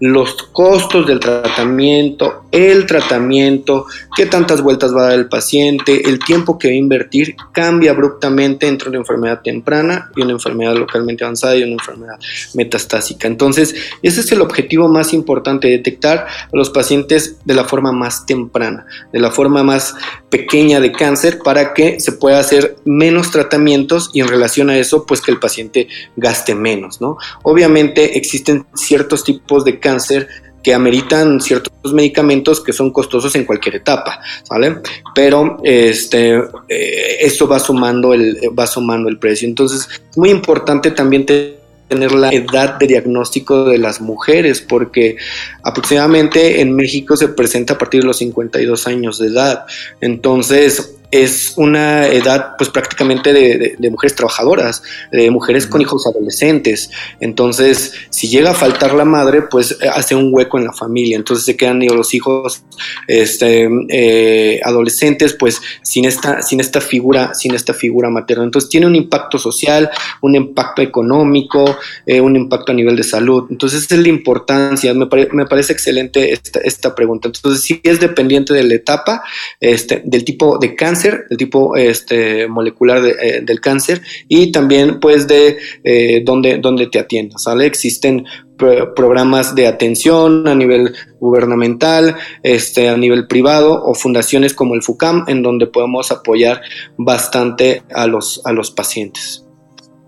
[0.00, 6.18] Los costos del tratamiento, el tratamiento, qué tantas vueltas va a dar el paciente, el
[6.18, 11.24] tiempo que va a invertir, cambia abruptamente entre una enfermedad temprana y una enfermedad localmente
[11.24, 12.18] avanzada y una enfermedad
[12.54, 13.26] metastásica.
[13.26, 18.26] Entonces, ese es el objetivo más importante, detectar a los pacientes de la forma más
[18.26, 19.94] temprana, de la forma más
[20.30, 25.06] pequeña de cáncer para que se pueda hacer menos tratamientos y en relación a eso,
[25.06, 27.16] pues que el paciente gaste menos, ¿no?
[27.42, 30.28] Obviamente existen ciertos tipos de cáncer
[30.64, 34.78] que ameritan ciertos medicamentos que son costosos en cualquier etapa, ¿vale?
[35.14, 36.36] Pero este,
[36.68, 39.46] eh, eso va sumando, el, va sumando el precio.
[39.46, 45.18] Entonces, es muy importante también tener la edad de diagnóstico de las mujeres, porque
[45.62, 49.66] aproximadamente en México se presenta a partir de los 52 años de edad.
[50.00, 56.90] Entonces, es una edad pues prácticamente de, mujeres trabajadoras, de mujeres con hijos adolescentes.
[57.20, 61.16] Entonces, si llega a faltar la madre, pues eh, hace un hueco en la familia.
[61.16, 62.64] Entonces se quedan los hijos
[63.06, 68.42] este, eh, adolescentes, pues sin esta, sin esta figura, sin esta figura materna.
[68.42, 73.46] Entonces tiene un impacto social, un impacto económico, eh, un impacto a nivel de salud.
[73.50, 74.92] Entonces es la importancia.
[74.94, 77.28] Me, me parece excelente esta, esta pregunta.
[77.28, 79.22] Entonces, sí es dependiente de la etapa,
[79.60, 85.26] este, del tipo de cáncer el tipo este, molecular eh, del cáncer y también pues
[85.28, 87.66] de eh, dónde, te atiendas, ¿sale?
[87.66, 88.24] Existen
[88.56, 95.24] programas de atención a nivel gubernamental, este, a nivel privado o fundaciones como el FUCAM
[95.26, 96.62] en donde podemos apoyar
[96.96, 99.44] bastante a los, a los pacientes.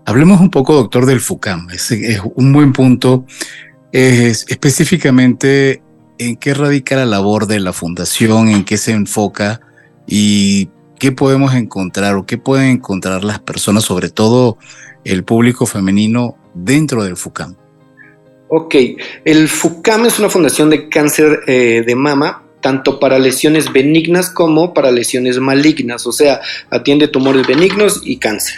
[0.07, 1.69] Hablemos un poco, doctor, del FUCAM.
[1.71, 1.91] Es,
[2.35, 3.25] un buen punto.
[3.91, 5.81] Es específicamente
[6.17, 9.59] en qué radica la labor de la fundación, en qué se enfoca
[10.07, 14.57] y ¿Qué podemos encontrar o qué pueden encontrar las personas, sobre todo
[15.03, 17.55] el público femenino, dentro del FUCAM?
[18.49, 18.75] Ok,
[19.25, 24.73] el FUCAM es una fundación de cáncer eh, de mama, tanto para lesiones benignas como
[24.73, 28.55] para lesiones malignas, o sea, atiende tumores benignos y cáncer.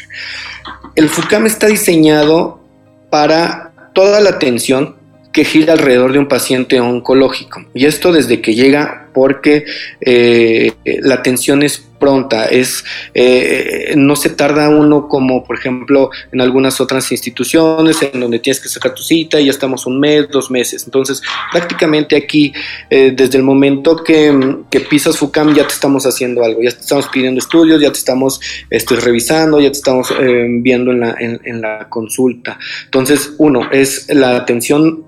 [0.95, 2.61] El FUCAM está diseñado
[3.09, 4.95] para toda la atención
[5.33, 7.65] que gira alrededor de un paciente oncológico.
[7.73, 9.65] Y esto desde que llega porque
[10.01, 16.41] eh, la atención es pronta, es, eh, no se tarda uno como por ejemplo en
[16.41, 20.29] algunas otras instituciones en donde tienes que sacar tu cita y ya estamos un mes,
[20.29, 20.85] dos meses.
[20.85, 22.53] Entonces prácticamente aquí
[22.89, 24.57] eh, desde el momento que,
[24.89, 28.39] pisas FUCAM ya te estamos haciendo algo, ya te estamos pidiendo estudios, ya te estamos
[28.69, 32.57] este, revisando, ya te estamos eh, viendo en la, en, la consulta.
[32.85, 35.05] Entonces uno es la atención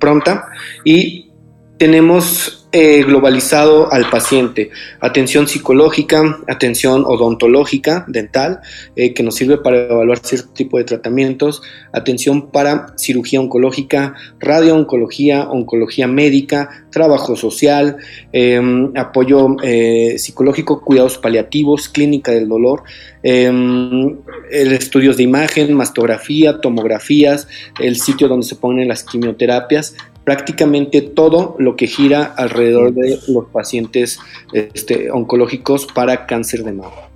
[0.00, 0.48] pronta
[0.84, 1.30] y
[1.78, 4.70] tenemos eh, globalizado al paciente.
[5.00, 8.60] Atención psicológica, atención odontológica, dental,
[8.94, 11.62] eh, que nos sirve para evaluar cierto tipo de tratamientos.
[11.92, 17.96] Atención para cirugía oncológica, radiooncología, oncología médica, trabajo social,
[18.30, 22.84] em, apoyo eh, psicológico, cuidados paliativos, clínica del dolor,
[23.24, 24.16] em,
[24.50, 27.48] estudios de imagen, mastografía, tomografías,
[27.80, 33.46] el sitio donde se ponen las quimioterapias prácticamente todo lo que gira alrededor de los
[33.46, 34.18] pacientes
[34.52, 37.10] este, oncológicos para cáncer de mama.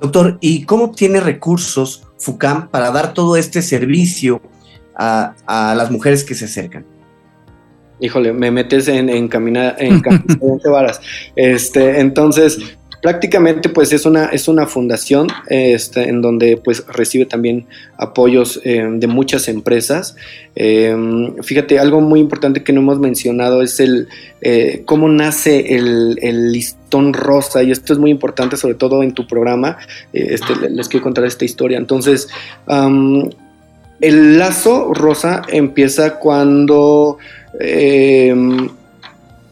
[0.00, 4.40] Doctor, ¿y cómo obtiene recursos FUCAM para dar todo este servicio
[4.94, 5.34] a,
[5.76, 6.84] las mujeres que se acercan?
[7.98, 9.30] Híjole, me metes en, en
[10.70, 11.00] varas.
[11.34, 12.58] Este, entonces,
[13.06, 17.64] prácticamente pues es una, es una fundación este, en donde pues recibe también
[17.98, 20.16] apoyos eh, de muchas empresas.
[20.56, 24.08] Em, fíjate, algo muy importante que no hemos mencionado es el
[24.40, 26.16] eh, cómo nace el,
[26.50, 29.78] listón rosa y esto es muy importante sobre todo en tu programa.
[30.12, 31.78] Eh, este, les quiero contar esta historia.
[31.78, 32.26] Entonces,
[34.00, 37.18] el lazo rosa empieza cuando
[37.60, 38.68] em,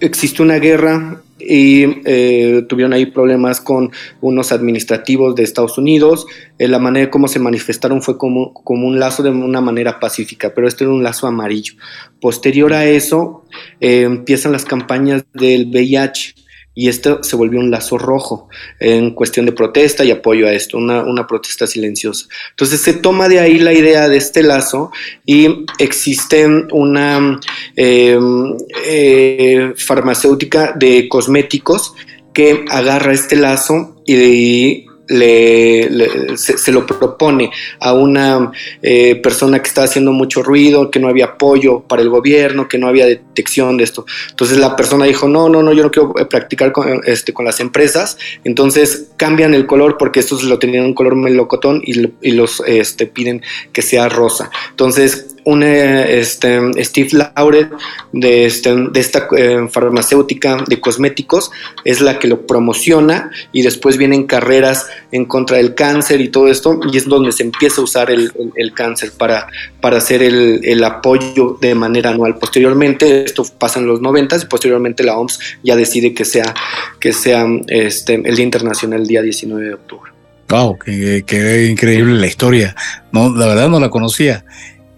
[0.00, 3.90] existe una guerra y eh, tuvieron ahí problemas con
[4.20, 6.26] unos administrativos de Estados Unidos.
[6.58, 10.52] Eh, la manera como se manifestaron fue como, como, un lazo de una manera pacífica,
[10.54, 11.74] pero este era un lazo amarillo.
[12.20, 13.44] Posterior a eso,
[13.80, 16.34] eh, empiezan las campañas del VIH
[16.74, 18.48] y esto se volvió un lazo rojo
[18.80, 22.26] en cuestión de protesta y apoyo a esto, una, protesta silenciosa.
[22.50, 24.90] Entonces se toma de ahí la idea de este lazo
[25.24, 27.40] y existe una
[27.76, 28.56] em,
[28.86, 31.94] eh, farmacéutica de cosméticos
[32.32, 37.50] que agarra este lazo y le, se, lo propone
[37.80, 38.52] a una
[38.82, 42.78] eh, persona que está haciendo mucho ruido, que no había apoyo para el gobierno, que
[42.78, 44.06] no había detección de esto.
[44.30, 47.44] Entonces la persona dijo, no, no, no, yo no quiero eh, practicar con, este, con
[47.44, 48.16] las empresas.
[48.44, 53.06] Entonces cambian el color porque estos lo tenían un color melocotón y, y los este,
[53.06, 53.42] piden
[53.72, 54.50] que sea rosa.
[54.70, 57.70] Entonces un este, Steve Lauret
[58.12, 61.50] de, este, de esta eh, farmacéutica de cosméticos
[61.84, 66.48] es la que lo promociona y después vienen carreras en contra del cáncer y todo
[66.48, 68.32] esto y es donde se empieza a usar el,
[68.74, 69.46] cáncer para,
[69.80, 72.36] para hacer el, apoyo de manera anual.
[72.36, 76.54] Posteriormente, esto pasa en los 90 y posteriormente la OMS ya decide que sea,
[77.00, 80.12] que sea este, el Día Internacional el día 19 de octubre.
[80.48, 82.76] Wow, qué increíble la historia.
[83.12, 84.44] No, la verdad no la conocía.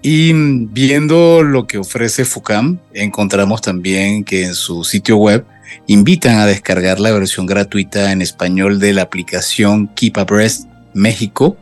[0.03, 5.44] Y viendo lo que ofrece FUCAM, encontramos también que en su sitio web
[5.86, 11.57] invitan a descargar la versión gratuita en español de la aplicación Keep a Breast México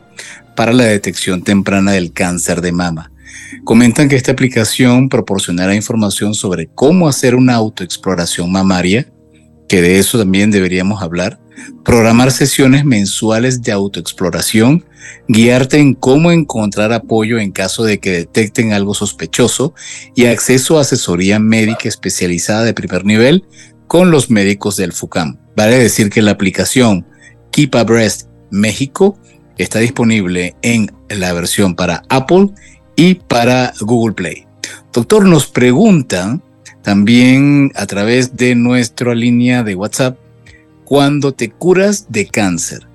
[0.55, 3.11] para la detección temprana del cáncer de mama.
[3.63, 9.07] Comentan que esta aplicación proporcionará información sobre cómo hacer una autoexploración mamaria,
[9.67, 11.39] que de eso también deberíamos hablar,
[11.83, 14.85] programar sesiones mensuales de autoexploración,
[15.27, 19.73] guiarte en cómo encontrar apoyo en caso de que detecten algo sospechoso
[20.15, 23.45] y acceso a asesoría médica especializada de primer nivel
[23.87, 25.37] con los médicos del FUCAM.
[25.55, 27.05] Vale decir que la aplicación
[27.51, 29.17] Keep a Breast México
[29.57, 32.49] está disponible en la versión para Apple
[32.95, 34.45] y para Google Play.
[34.91, 36.41] Doctor, nos preguntan
[36.85, 40.19] también a través de nuestra línea de WhatsApp
[40.83, 42.87] cuando te curas de cáncer,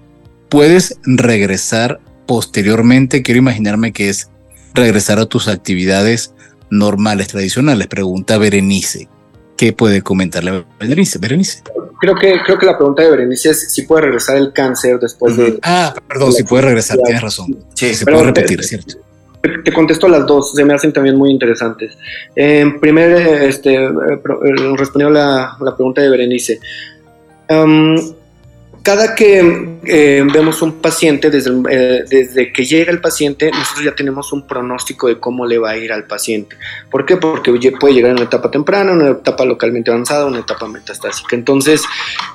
[0.49, 3.23] puedes regresar posteriormente.
[3.23, 4.31] Quiero imaginarme que es
[4.75, 6.33] regresar a tus actividades
[6.71, 7.89] normales, tradicionales.
[7.89, 9.09] Pregunta Berenice.
[9.57, 11.19] ¿Qué puede comentarle Berenice?
[11.19, 11.65] Berenice.
[12.01, 15.37] Creo que, creo que la pregunta de Berenice es si puede regresar el cáncer después
[15.37, 15.59] de...
[15.63, 17.59] Ah, perdón, si puede regresar, tienes razón.
[17.75, 19.10] Sí, se puede repetir, ¿cierto?
[19.41, 21.97] Te contesto las dos, se me hacen también muy interesantes.
[22.37, 26.61] En primer, este, eh, eh, la, la pregunta de Berenice.
[28.83, 33.95] Cada que eh, vemos un paciente, desde, eh, desde que llega el paciente, nosotros ya
[33.95, 36.57] tenemos un pronóstico de cómo le va a ir al paciente.
[36.91, 37.17] ¿Por qué?
[37.17, 41.37] Porque puede llegar en una etapa temprana, una etapa localmente avanzada, una etapa metastásica.
[41.37, 41.83] Entonces,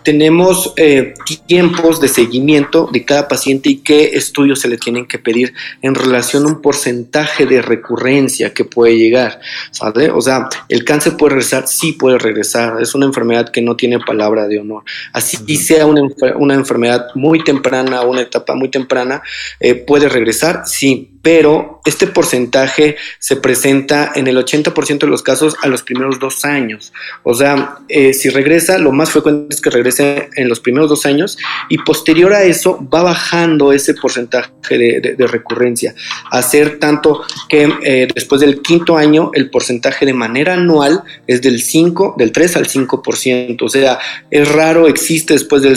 [0.03, 1.13] tenemos eh,
[1.47, 5.95] tiempos de seguimiento de cada paciente y qué estudios se le tienen que pedir en
[5.95, 9.39] relación a un porcentaje de recurrencia que puede llegar.
[9.71, 10.09] ¿sabe?
[10.09, 12.81] O sea, el cáncer puede regresar, sí puede regresar.
[12.81, 14.83] Es una enfermedad que no tiene palabra de honor.
[15.13, 16.01] Así sea una,
[16.35, 19.21] una enfermedad muy temprana una etapa muy temprana,
[19.59, 25.55] eh, puede regresar, sí, pero este porcentaje se presenta en el 80% de los casos
[25.63, 26.93] a los primeros dos años.
[27.23, 31.07] O sea, eh, si regresa, lo más frecuente es que regrese en los primeros dos
[31.07, 35.95] años y posterior a eso va bajando ese porcentaje de, recurrencia,
[36.29, 41.41] a ser tanto que eh, después del quinto año el porcentaje de manera anual es
[41.41, 43.63] del 5, del 3 al 5%.
[43.63, 43.97] O sea,
[44.29, 45.75] es raro, existe después del,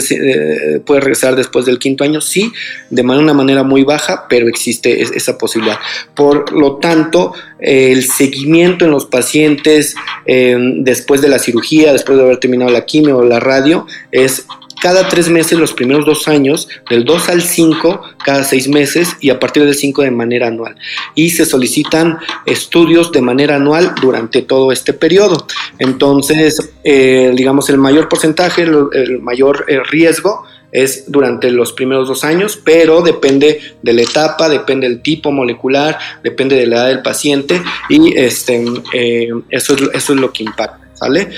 [0.49, 2.51] eh, puede regresar después del quinto año, sí,
[2.89, 5.77] de una manera muy baja, pero existe esa posibilidad.
[6.15, 9.95] Por lo tanto, el seguimiento en los pacientes
[10.25, 14.45] eh, después de la cirugía, después de haber terminado la quimio o la radio, es
[14.81, 19.29] cada tres meses los primeros dos años, del 2 al 5 cada seis meses y
[19.29, 20.75] a partir del 5 de manera anual.
[21.15, 25.47] Y se solicitan estudios de manera anual durante todo este periodo.
[25.79, 32.23] Entonces, eh, digamos, el mayor porcentaje, el mayor eh, riesgo es durante los primeros dos
[32.23, 37.01] años, pero depende de la etapa, depende del tipo molecular, depende de la edad del
[37.01, 38.63] paciente y este,
[38.93, 41.29] eh, eso, es, eso es lo que impacta, ¿sale?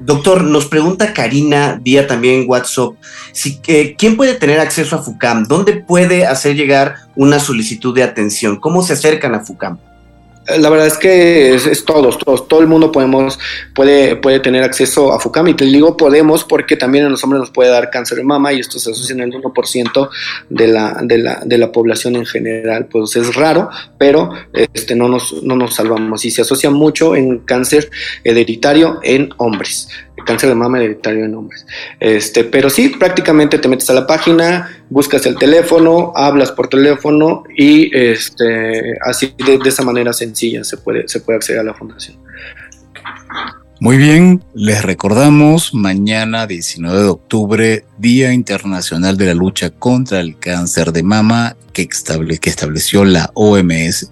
[0.00, 2.94] Doctor, nos pregunta Karina vía también WhatsApp,
[3.32, 5.46] si, eh, ¿quién puede tener acceso a FUCAM?
[5.46, 8.56] ¿Dónde puede hacer llegar una solicitud de atención?
[8.56, 9.78] ¿Cómo se acercan a FUCAM?
[10.46, 13.38] La verdad es que es, todos, todos, todo el mundo podemos,
[13.74, 17.40] puede, puede tener acceso a FUCAM y te digo podemos porque también en los hombres
[17.40, 20.08] nos puede dar cáncer de mama y esto se asocia en el 1%
[20.50, 22.86] de la, de, la, de la población en general.
[22.86, 27.38] Pues es raro, pero este, no, nos, no nos salvamos y se asocia mucho en
[27.38, 27.90] cáncer
[28.22, 29.88] hereditario en hombres
[30.24, 31.66] cáncer de mama hereditario en hombres.
[32.00, 37.44] Este, pero sí, prácticamente te metes a la página, buscas el teléfono, hablas por teléfono
[37.56, 42.16] y este, así de, esa manera sencilla se puede, se puede acceder a la fundación.
[43.80, 50.38] Muy bien, les recordamos mañana 19 de octubre, Día Internacional de la Lucha contra el
[50.38, 54.10] Cáncer de Mama que, que estableció la OMS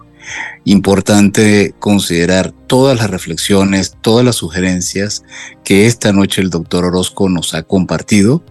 [0.64, 5.24] Importante considerar todas las reflexiones, todas las sugerencias
[5.64, 8.44] que esta noche el doctor Orozco nos ha compartido.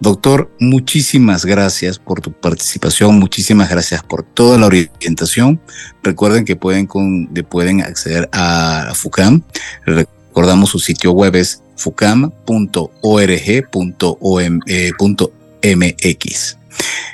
[0.00, 5.60] Doctor, muchísimas gracias por tu participación, muchísimas gracias por toda la orientación.
[6.02, 6.86] Recuerden que pueden,
[7.48, 9.42] pueden acceder a FUCAM.
[9.86, 12.38] Recordamos su sitio web es fucam.org.mx.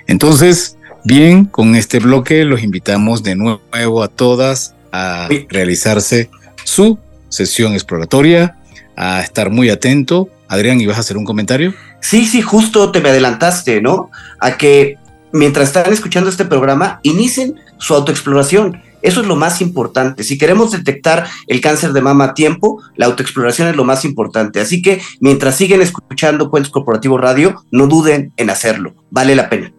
[0.06, 6.30] Entonces, Bien, con este bloque los invitamos de nuevo a todas a realizarse
[6.64, 6.98] su
[7.28, 8.58] sesión exploratoria,
[8.96, 10.28] a estar muy atento.
[10.48, 11.74] Adrián, ¿ibas a hacer un comentario?
[12.00, 14.10] Sí, sí, justo te me adelantaste, ¿no?
[14.40, 14.96] A que
[15.32, 18.82] mientras están escuchando este programa, inicien su autoexploración.
[19.02, 20.24] Eso es lo más importante.
[20.24, 24.60] Si queremos detectar el cáncer de mama a tiempo, la autoexploración es lo más importante.
[24.60, 28.94] Así que mientras siguen escuchando Cuentos Corporativos Radio, no duden en hacerlo.
[29.10, 29.72] Vale la pena.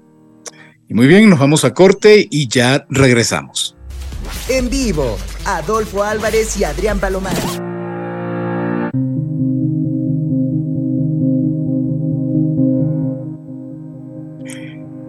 [0.92, 3.78] Y muy bien, nos vamos a corte y ya regresamos.
[4.50, 7.34] En vivo, Adolfo Álvarez y Adrián Palomar.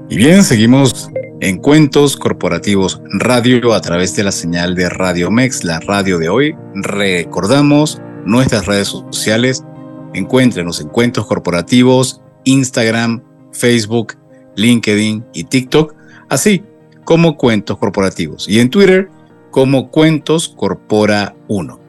[0.09, 1.11] Y bien, seguimos
[1.41, 6.28] en Cuentos Corporativos Radio a través de la señal de Radio Mex, la radio de
[6.28, 6.55] hoy.
[6.76, 9.64] Recordamos nuestras redes sociales.
[10.14, 13.20] Encuéntrenos en Cuentos Corporativos, Instagram,
[13.53, 14.22] Facebook,
[14.57, 15.95] LinkedIn y TikTok,
[16.29, 16.63] así
[17.05, 18.49] como Cuentos Corporativos.
[18.49, 19.09] Y en Twitter
[19.51, 21.81] como Cuentos Corpora 1.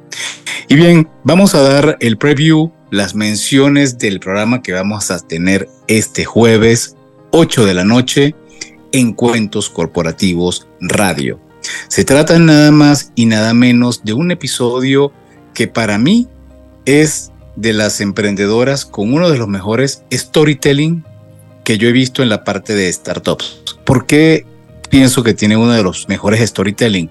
[0.68, 5.70] Y bien, vamos a dar el preview, las menciones del programa que vamos a tener
[5.88, 6.96] este jueves
[7.32, 8.36] 8 de la noche
[8.92, 11.40] en Cuentos Corporativos Radio.
[11.88, 15.12] Se trata nada más y nada menos de un episodio
[15.54, 16.28] que para mí
[16.86, 21.04] es de las emprendedoras con uno de los mejores storytelling
[21.64, 23.62] que yo he visto en la parte de startups.
[23.86, 24.46] ¿Por qué
[24.90, 27.10] pienso que tiene uno de los mejores storytelling?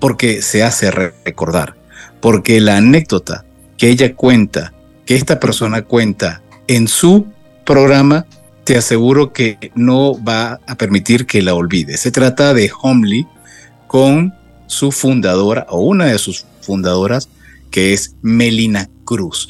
[0.00, 1.76] Porque se hace recordar,
[2.20, 3.44] porque la anécdota
[3.78, 4.72] que ella cuenta,
[5.06, 7.26] que esta persona cuenta en su
[7.64, 8.26] programa,
[8.64, 11.96] te aseguro que no va a permitir que la olvide.
[11.96, 13.26] Se trata de Homely
[13.86, 14.34] con
[14.66, 17.28] su fundadora o una de sus fundadoras,
[17.70, 19.48] que es Melina Cruz.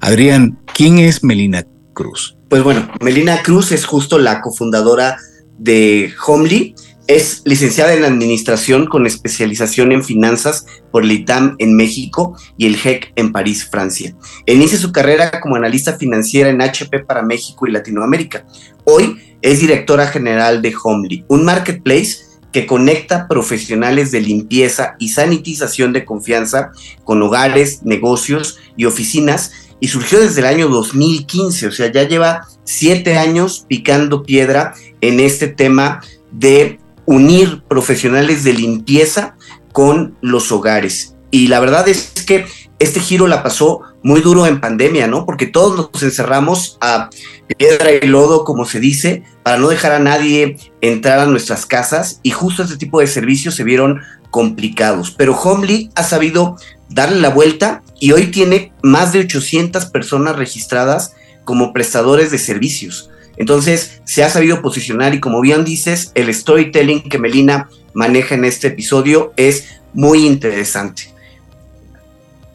[0.00, 2.36] Adrián, ¿quién es Melina Cruz?
[2.52, 5.16] Pues bueno, Melina Cruz es justo la cofundadora
[5.56, 6.74] de Homely.
[7.06, 12.76] Es licenciada en Administración con especialización en finanzas por el ITAM en México y el
[12.76, 14.14] GEC en París, Francia.
[14.44, 18.44] Inicia su carrera como analista financiera en HP para México y Latinoamérica.
[18.84, 22.18] Hoy es directora general de Homely, un marketplace
[22.52, 26.70] que conecta profesionales de limpieza y sanitización de confianza
[27.02, 32.46] con hogares, negocios y oficinas y surgió desde el año 2015, o sea, ya lleva
[32.62, 39.34] siete años picando piedra en este tema de unir profesionales de limpieza
[39.72, 41.16] con los hogares.
[41.32, 42.46] Y la verdad es que
[42.78, 45.26] este giro la pasó muy duro en pandemia, ¿no?
[45.26, 47.10] Porque todos nos encerramos a
[47.58, 52.20] piedra y lodo, como se dice, para no dejar a nadie entrar a nuestras casas
[52.22, 55.10] y justo este tipo de servicios se vieron complicados.
[55.10, 56.56] Pero Homely ha sabido
[56.88, 63.10] darle la vuelta y hoy tiene más de 800 personas registradas como prestadores de servicios.
[63.36, 68.44] Entonces se ha sabido posicionar y como bien dices, el storytelling que Melina maneja en
[68.44, 71.14] este episodio es muy interesante.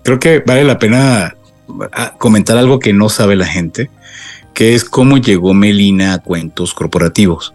[0.03, 1.37] Creo que vale la pena
[1.93, 3.89] ah, comentar algo que no sabe la gente,
[4.53, 7.53] que es cómo llegó Melina a cuentos corporativos.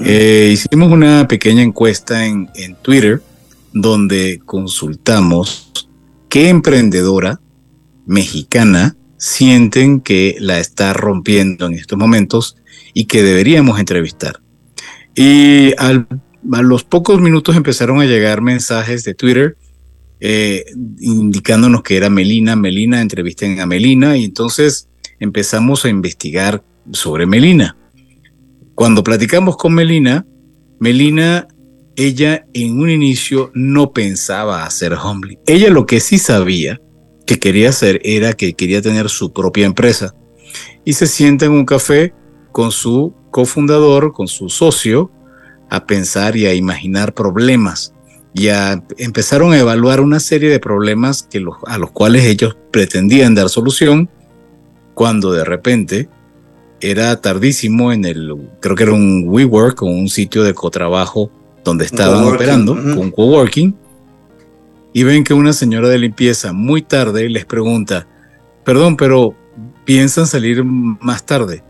[0.00, 3.22] Eh, hicimos una pequeña encuesta en, en Twitter
[3.72, 5.65] donde consultamos
[6.36, 7.40] qué emprendedora
[8.04, 12.58] mexicana sienten que la está rompiendo en estos momentos
[12.92, 14.42] y que deberíamos entrevistar.
[15.14, 16.04] Y a
[16.60, 19.56] los pocos minutos empezaron a llegar mensajes de Twitter
[20.20, 20.66] eh,
[21.00, 26.62] indicándonos que era Melina, Melina, entrevisten a Melina y entonces empezamos a investigar
[26.92, 27.78] sobre Melina.
[28.74, 30.26] Cuando platicamos con Melina,
[30.80, 31.48] Melina
[31.96, 35.38] ella en un inicio no pensaba hacer Homely.
[35.46, 36.80] Ella lo que sí sabía
[37.26, 40.14] que quería hacer era que quería tener su propia empresa.
[40.84, 42.14] Y se sienta en un café
[42.52, 45.10] con su cofundador, con su socio,
[45.68, 47.92] a pensar y a imaginar problemas.
[48.32, 48.48] Y
[48.98, 51.28] empezaron a evaluar una serie de problemas
[51.66, 54.10] a los cuales ellos pretendían dar solución,
[54.94, 56.08] cuando de repente
[56.80, 61.30] era tardísimo en el, creo que era un WeWork o un sitio de cotrabajo
[61.66, 63.74] donde estaban operando, un coworking,
[64.92, 68.06] y ven que una señora de limpieza muy tarde les pregunta,
[68.64, 69.34] perdón, pero
[69.84, 71.64] piensan salir más tarde.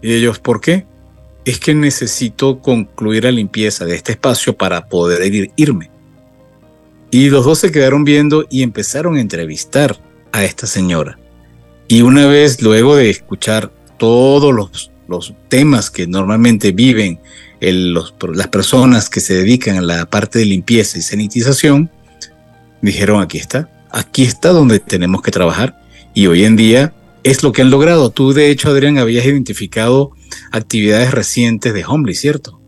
[0.00, 0.86] Y ellos, ¿por qué?
[1.44, 5.90] Es que necesito concluir la limpieza de este espacio para poder irme.
[7.10, 10.00] Y los dos se quedaron viendo y empezaron a entrevistar
[10.32, 11.18] a esta señora.
[11.86, 17.20] Y una vez luego de escuchar todos los, los temas que normalmente viven
[17.60, 21.90] las personas que se dedican a la parte de limpieza y sanitización,
[22.82, 25.80] dijeron, aquí está, aquí está donde tenemos que trabajar.
[26.14, 28.10] Y hoy en día es lo que han logrado.
[28.10, 30.12] Tú, de hecho, Adrián, habías identificado
[30.52, 32.60] actividades recientes de Homely, ¿cierto?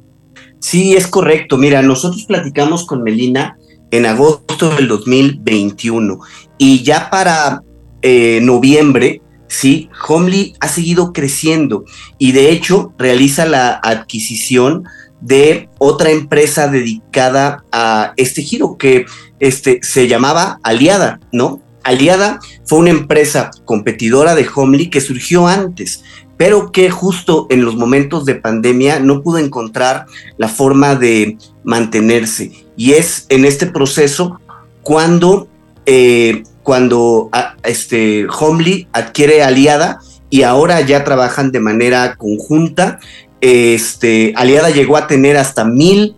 [0.61, 1.59] Sí, es correcto.
[1.59, 3.57] Mira, nosotros platicamos con Melina
[3.91, 6.19] en agosto del 2021
[6.59, 7.63] y ya para
[8.03, 9.23] eh, noviembre,
[9.57, 11.85] sí, Homely ha seguido creciendo
[12.19, 14.85] y de hecho realiza la adquisición
[15.21, 19.07] de otra empresa dedicada a este giro que
[19.41, 21.63] este, se llamaba Aliada, ¿no?
[21.83, 26.03] Aliada fue una empresa competidora de Homely que surgió antes,
[26.37, 32.53] pero que justo en los momentos de pandemia no pudo encontrar la forma de mantenerse.
[32.77, 34.39] Y es en este proceso
[34.83, 35.49] cuando,
[35.87, 37.31] eh, cuando
[37.63, 40.01] este, Homely adquiere Aliada
[40.31, 42.99] y ahora ya trabajan de manera conjunta.
[43.41, 46.17] Este, Aliada llegó a tener hasta mil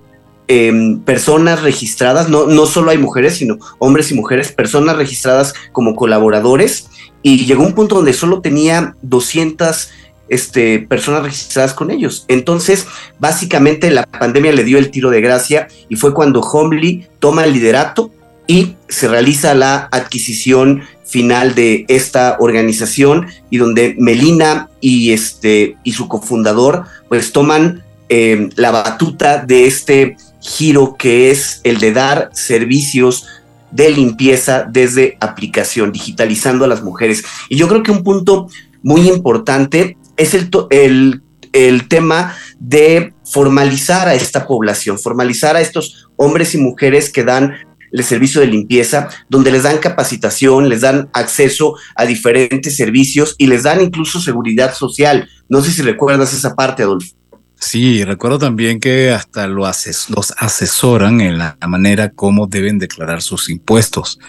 [0.51, 5.95] Em, personas registradas, no, no solo hay mujeres, sino hombres y mujeres, personas registradas como
[5.95, 6.89] colaboradores,
[7.23, 9.91] y llegó un punto donde solo tenía 200
[10.31, 12.25] este, personas registradas con ellos.
[12.29, 12.87] Entonces,
[13.19, 17.53] básicamente la pandemia le dio el tiro de gracia y fue cuando Homely toma el
[17.53, 18.11] liderato
[18.49, 25.93] y se realiza la adquisición final de esta organización y donde Melina y, este, y
[25.93, 32.31] su cofundador pues toman em, la batuta de este giro que es el de dar
[32.33, 33.27] servicios
[33.71, 37.23] de limpieza desde aplicación, digitalizando a las mujeres.
[37.51, 38.49] Y yo creo que un punto
[38.83, 41.23] muy importante es el, el,
[41.53, 47.55] el tema de formalizar a esta población, formalizar a estos hombres y mujeres que dan
[47.93, 53.47] el servicio de limpieza, donde les dan capacitación, les dan acceso a diferentes servicios y
[53.47, 55.29] les dan incluso seguridad social.
[55.49, 57.19] No sé si recuerdas esa parte, Adolfo.
[57.61, 63.51] Sí, recuerdo también que hasta lo los asesoran en la manera como deben declarar sus
[63.51, 64.21] impuestos.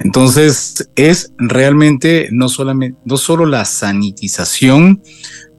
[0.00, 5.00] Entonces, es realmente no solamente, no solo la sanitización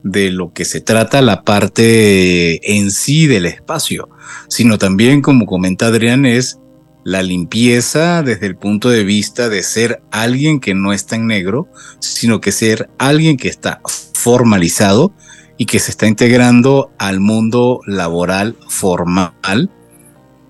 [0.04, 4.10] de lo que se trata la parte en sí del espacio,
[4.50, 6.60] sino también, como comenta Adrián, es
[7.04, 11.68] la limpieza desde el punto de vista de ser alguien que no está en negro,
[12.00, 13.82] sino que ser alguien que está
[14.14, 15.14] formalizado
[15.58, 19.70] y que se está integrando al mundo laboral formal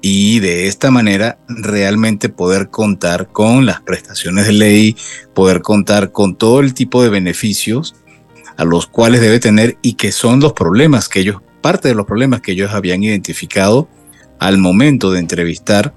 [0.01, 4.97] y de esta manera realmente poder contar con las prestaciones de ley,
[5.33, 7.95] poder contar con todo el tipo de beneficios
[8.57, 12.05] a los cuales debe tener y que son los problemas que ellos, parte de los
[12.05, 13.87] problemas que ellos habían identificado
[14.39, 15.93] al momento de entrevistar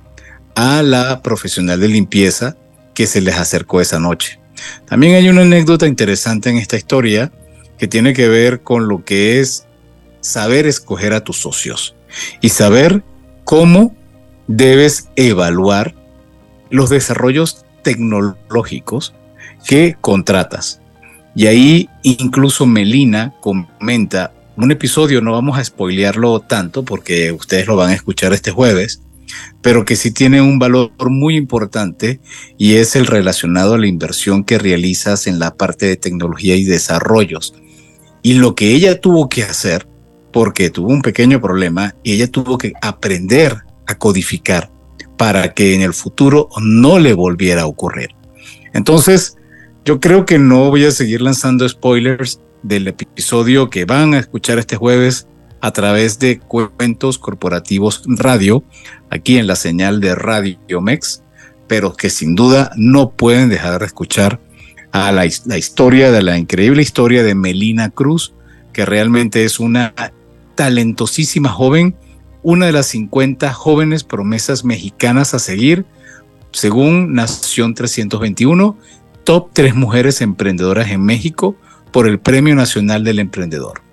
[0.56, 2.56] a la profesional de limpieza
[2.94, 4.40] que se les acercó esa noche.
[4.86, 7.30] También hay una anécdota interesante en esta historia
[7.78, 9.66] que tiene que ver con lo que es
[10.20, 11.94] saber escoger a tus socios
[12.40, 13.04] y saber
[13.44, 13.94] cómo
[14.48, 15.94] debes evaluar
[16.70, 19.14] los desarrollos tecnológicos
[19.66, 20.80] que contratas.
[21.34, 27.76] Y ahí incluso Melina comenta un episodio, no vamos a spoilearlo tanto porque ustedes lo
[27.76, 29.02] van a escuchar este jueves,
[29.62, 32.20] pero que sí tiene un valor muy importante
[32.56, 36.64] y es el relacionado a la inversión que realizas en la parte de tecnología y
[36.64, 37.54] desarrollos
[38.26, 39.86] y lo que ella tuvo que hacer,
[40.32, 43.54] porque tuvo un pequeño problema, y ella tuvo que aprender
[43.86, 44.68] a codificar
[45.16, 48.16] para que en el futuro no le volviera a ocurrir.
[48.74, 49.36] Entonces,
[49.84, 54.58] yo creo que no voy a seguir lanzando spoilers del episodio que van a escuchar
[54.58, 55.28] este jueves
[55.66, 58.62] a través de Cuentos Corporativos Radio,
[59.10, 61.24] aquí en la señal de Radio Mex,
[61.66, 64.38] pero que sin duda no pueden dejar de escuchar
[64.92, 68.32] a la, historia de la increíble historia de Melina Cruz,
[68.72, 69.92] que realmente es una
[70.54, 71.96] talentosísima joven,
[72.44, 75.84] una de las 50 jóvenes promesas mexicanas a seguir,
[76.52, 78.78] según Nación 321,
[79.24, 81.56] top 3 mujeres emprendedoras en México
[81.90, 83.85] por el Premio Nacional del Emprendedor.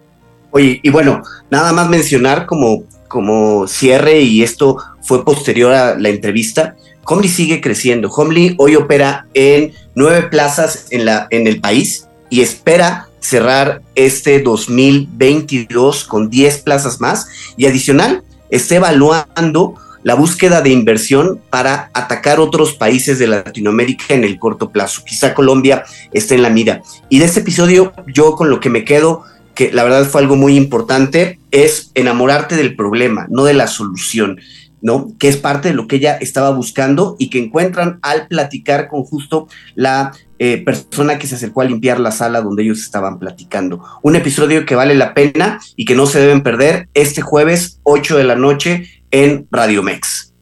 [0.55, 6.09] Oye, y bueno, nada más mencionar como, como cierre, y esto fue posterior a la
[6.09, 6.75] entrevista,
[7.05, 8.09] Homely sigue creciendo.
[8.09, 14.41] Homely hoy opera en nueve plazas en, la, en el país y espera cerrar este
[14.41, 17.27] 2022 con 10 plazas más
[17.57, 24.23] y adicional está evaluando la búsqueda de inversión para atacar otros países de Latinoamérica en
[24.23, 25.03] el corto plazo.
[25.05, 26.81] Quizá Colombia esté en la mira.
[27.09, 29.23] Y de este episodio yo con lo que me quedo,
[29.55, 34.39] que la verdad fue algo muy importante, es enamorarte del problema, no de la solución.
[34.81, 35.15] ¿no?
[35.17, 39.03] Que es parte de lo que ella estaba buscando y que encuentran al platicar con
[39.03, 43.81] justo la eh, persona que se acercó a limpiar la sala donde ellos estaban platicando.
[44.01, 48.17] Un episodio que vale la pena y que no se deben perder este jueves 8
[48.17, 50.33] de la noche en Radio Mex.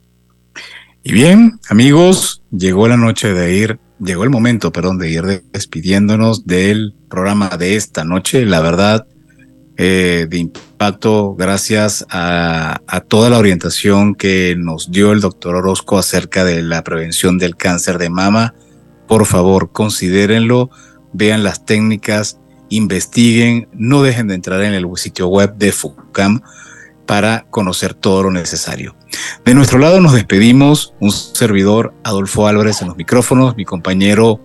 [1.04, 6.46] Y bien, amigos, llegó la noche de ir, llegó el momento, perdón, de ir despidiéndonos
[6.46, 8.46] del programa de esta noche.
[8.46, 9.08] La verdad,
[9.78, 16.44] eh, de impacto gracias a, toda la orientación que nos dio el doctor Orozco acerca
[16.44, 18.54] de la prevención del cáncer de mama.
[19.08, 20.70] Por favor, considérenlo,
[21.14, 22.40] vean las técnicas,
[22.70, 26.42] investiguen, no dejen de entrar en el sitio web de FUCAM
[27.12, 28.96] para conocer todo lo necesario.
[29.44, 34.40] De nuestro lado nos despedimos, un servidor Adolfo Álvarez en los micrófonos, mi compañero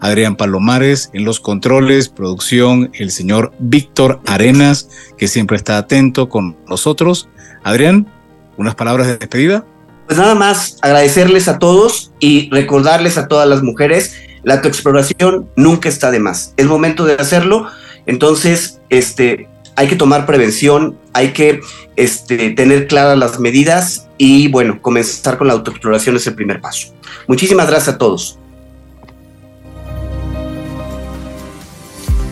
[0.00, 4.88] Adrián Palomares en los controles, producción, el señor Víctor Arenas,
[5.18, 7.28] que siempre está atento con nosotros.
[7.64, 8.10] Adrián,
[8.56, 9.66] unas palabras de despedida.
[10.06, 15.90] Pues nada más agradecerles a todos y recordarles a todas las mujeres, la autoexploración nunca
[15.90, 16.54] está de más.
[16.56, 17.66] Es momento de hacerlo,
[18.06, 21.60] entonces este, hay que tomar prevención, hay que
[21.96, 26.94] este, tener claras las medidas y bueno, comenzar con la autoexploración es el primer paso.
[27.28, 28.38] Muchísimas gracias a todos.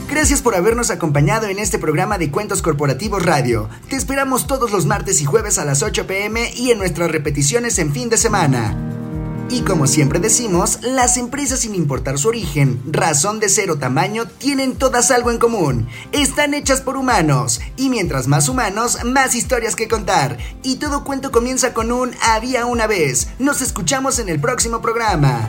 [0.09, 3.69] Gracias por habernos acompañado en este programa de Cuentos Corporativos Radio.
[3.91, 7.79] Te esperamos todos los martes y jueves a las 8 pm y en nuestras repeticiones
[7.79, 9.04] en fin de semana.
[9.51, 14.27] Y como siempre decimos, las empresas sin importar su origen, razón de ser o tamaño,
[14.27, 15.89] tienen todas algo en común.
[16.13, 17.61] Están hechas por humanos.
[17.77, 20.39] Y mientras más humanos, más historias que contar.
[20.63, 23.29] Y todo cuento comienza con un había una vez.
[23.39, 25.49] Nos escuchamos en el próximo programa.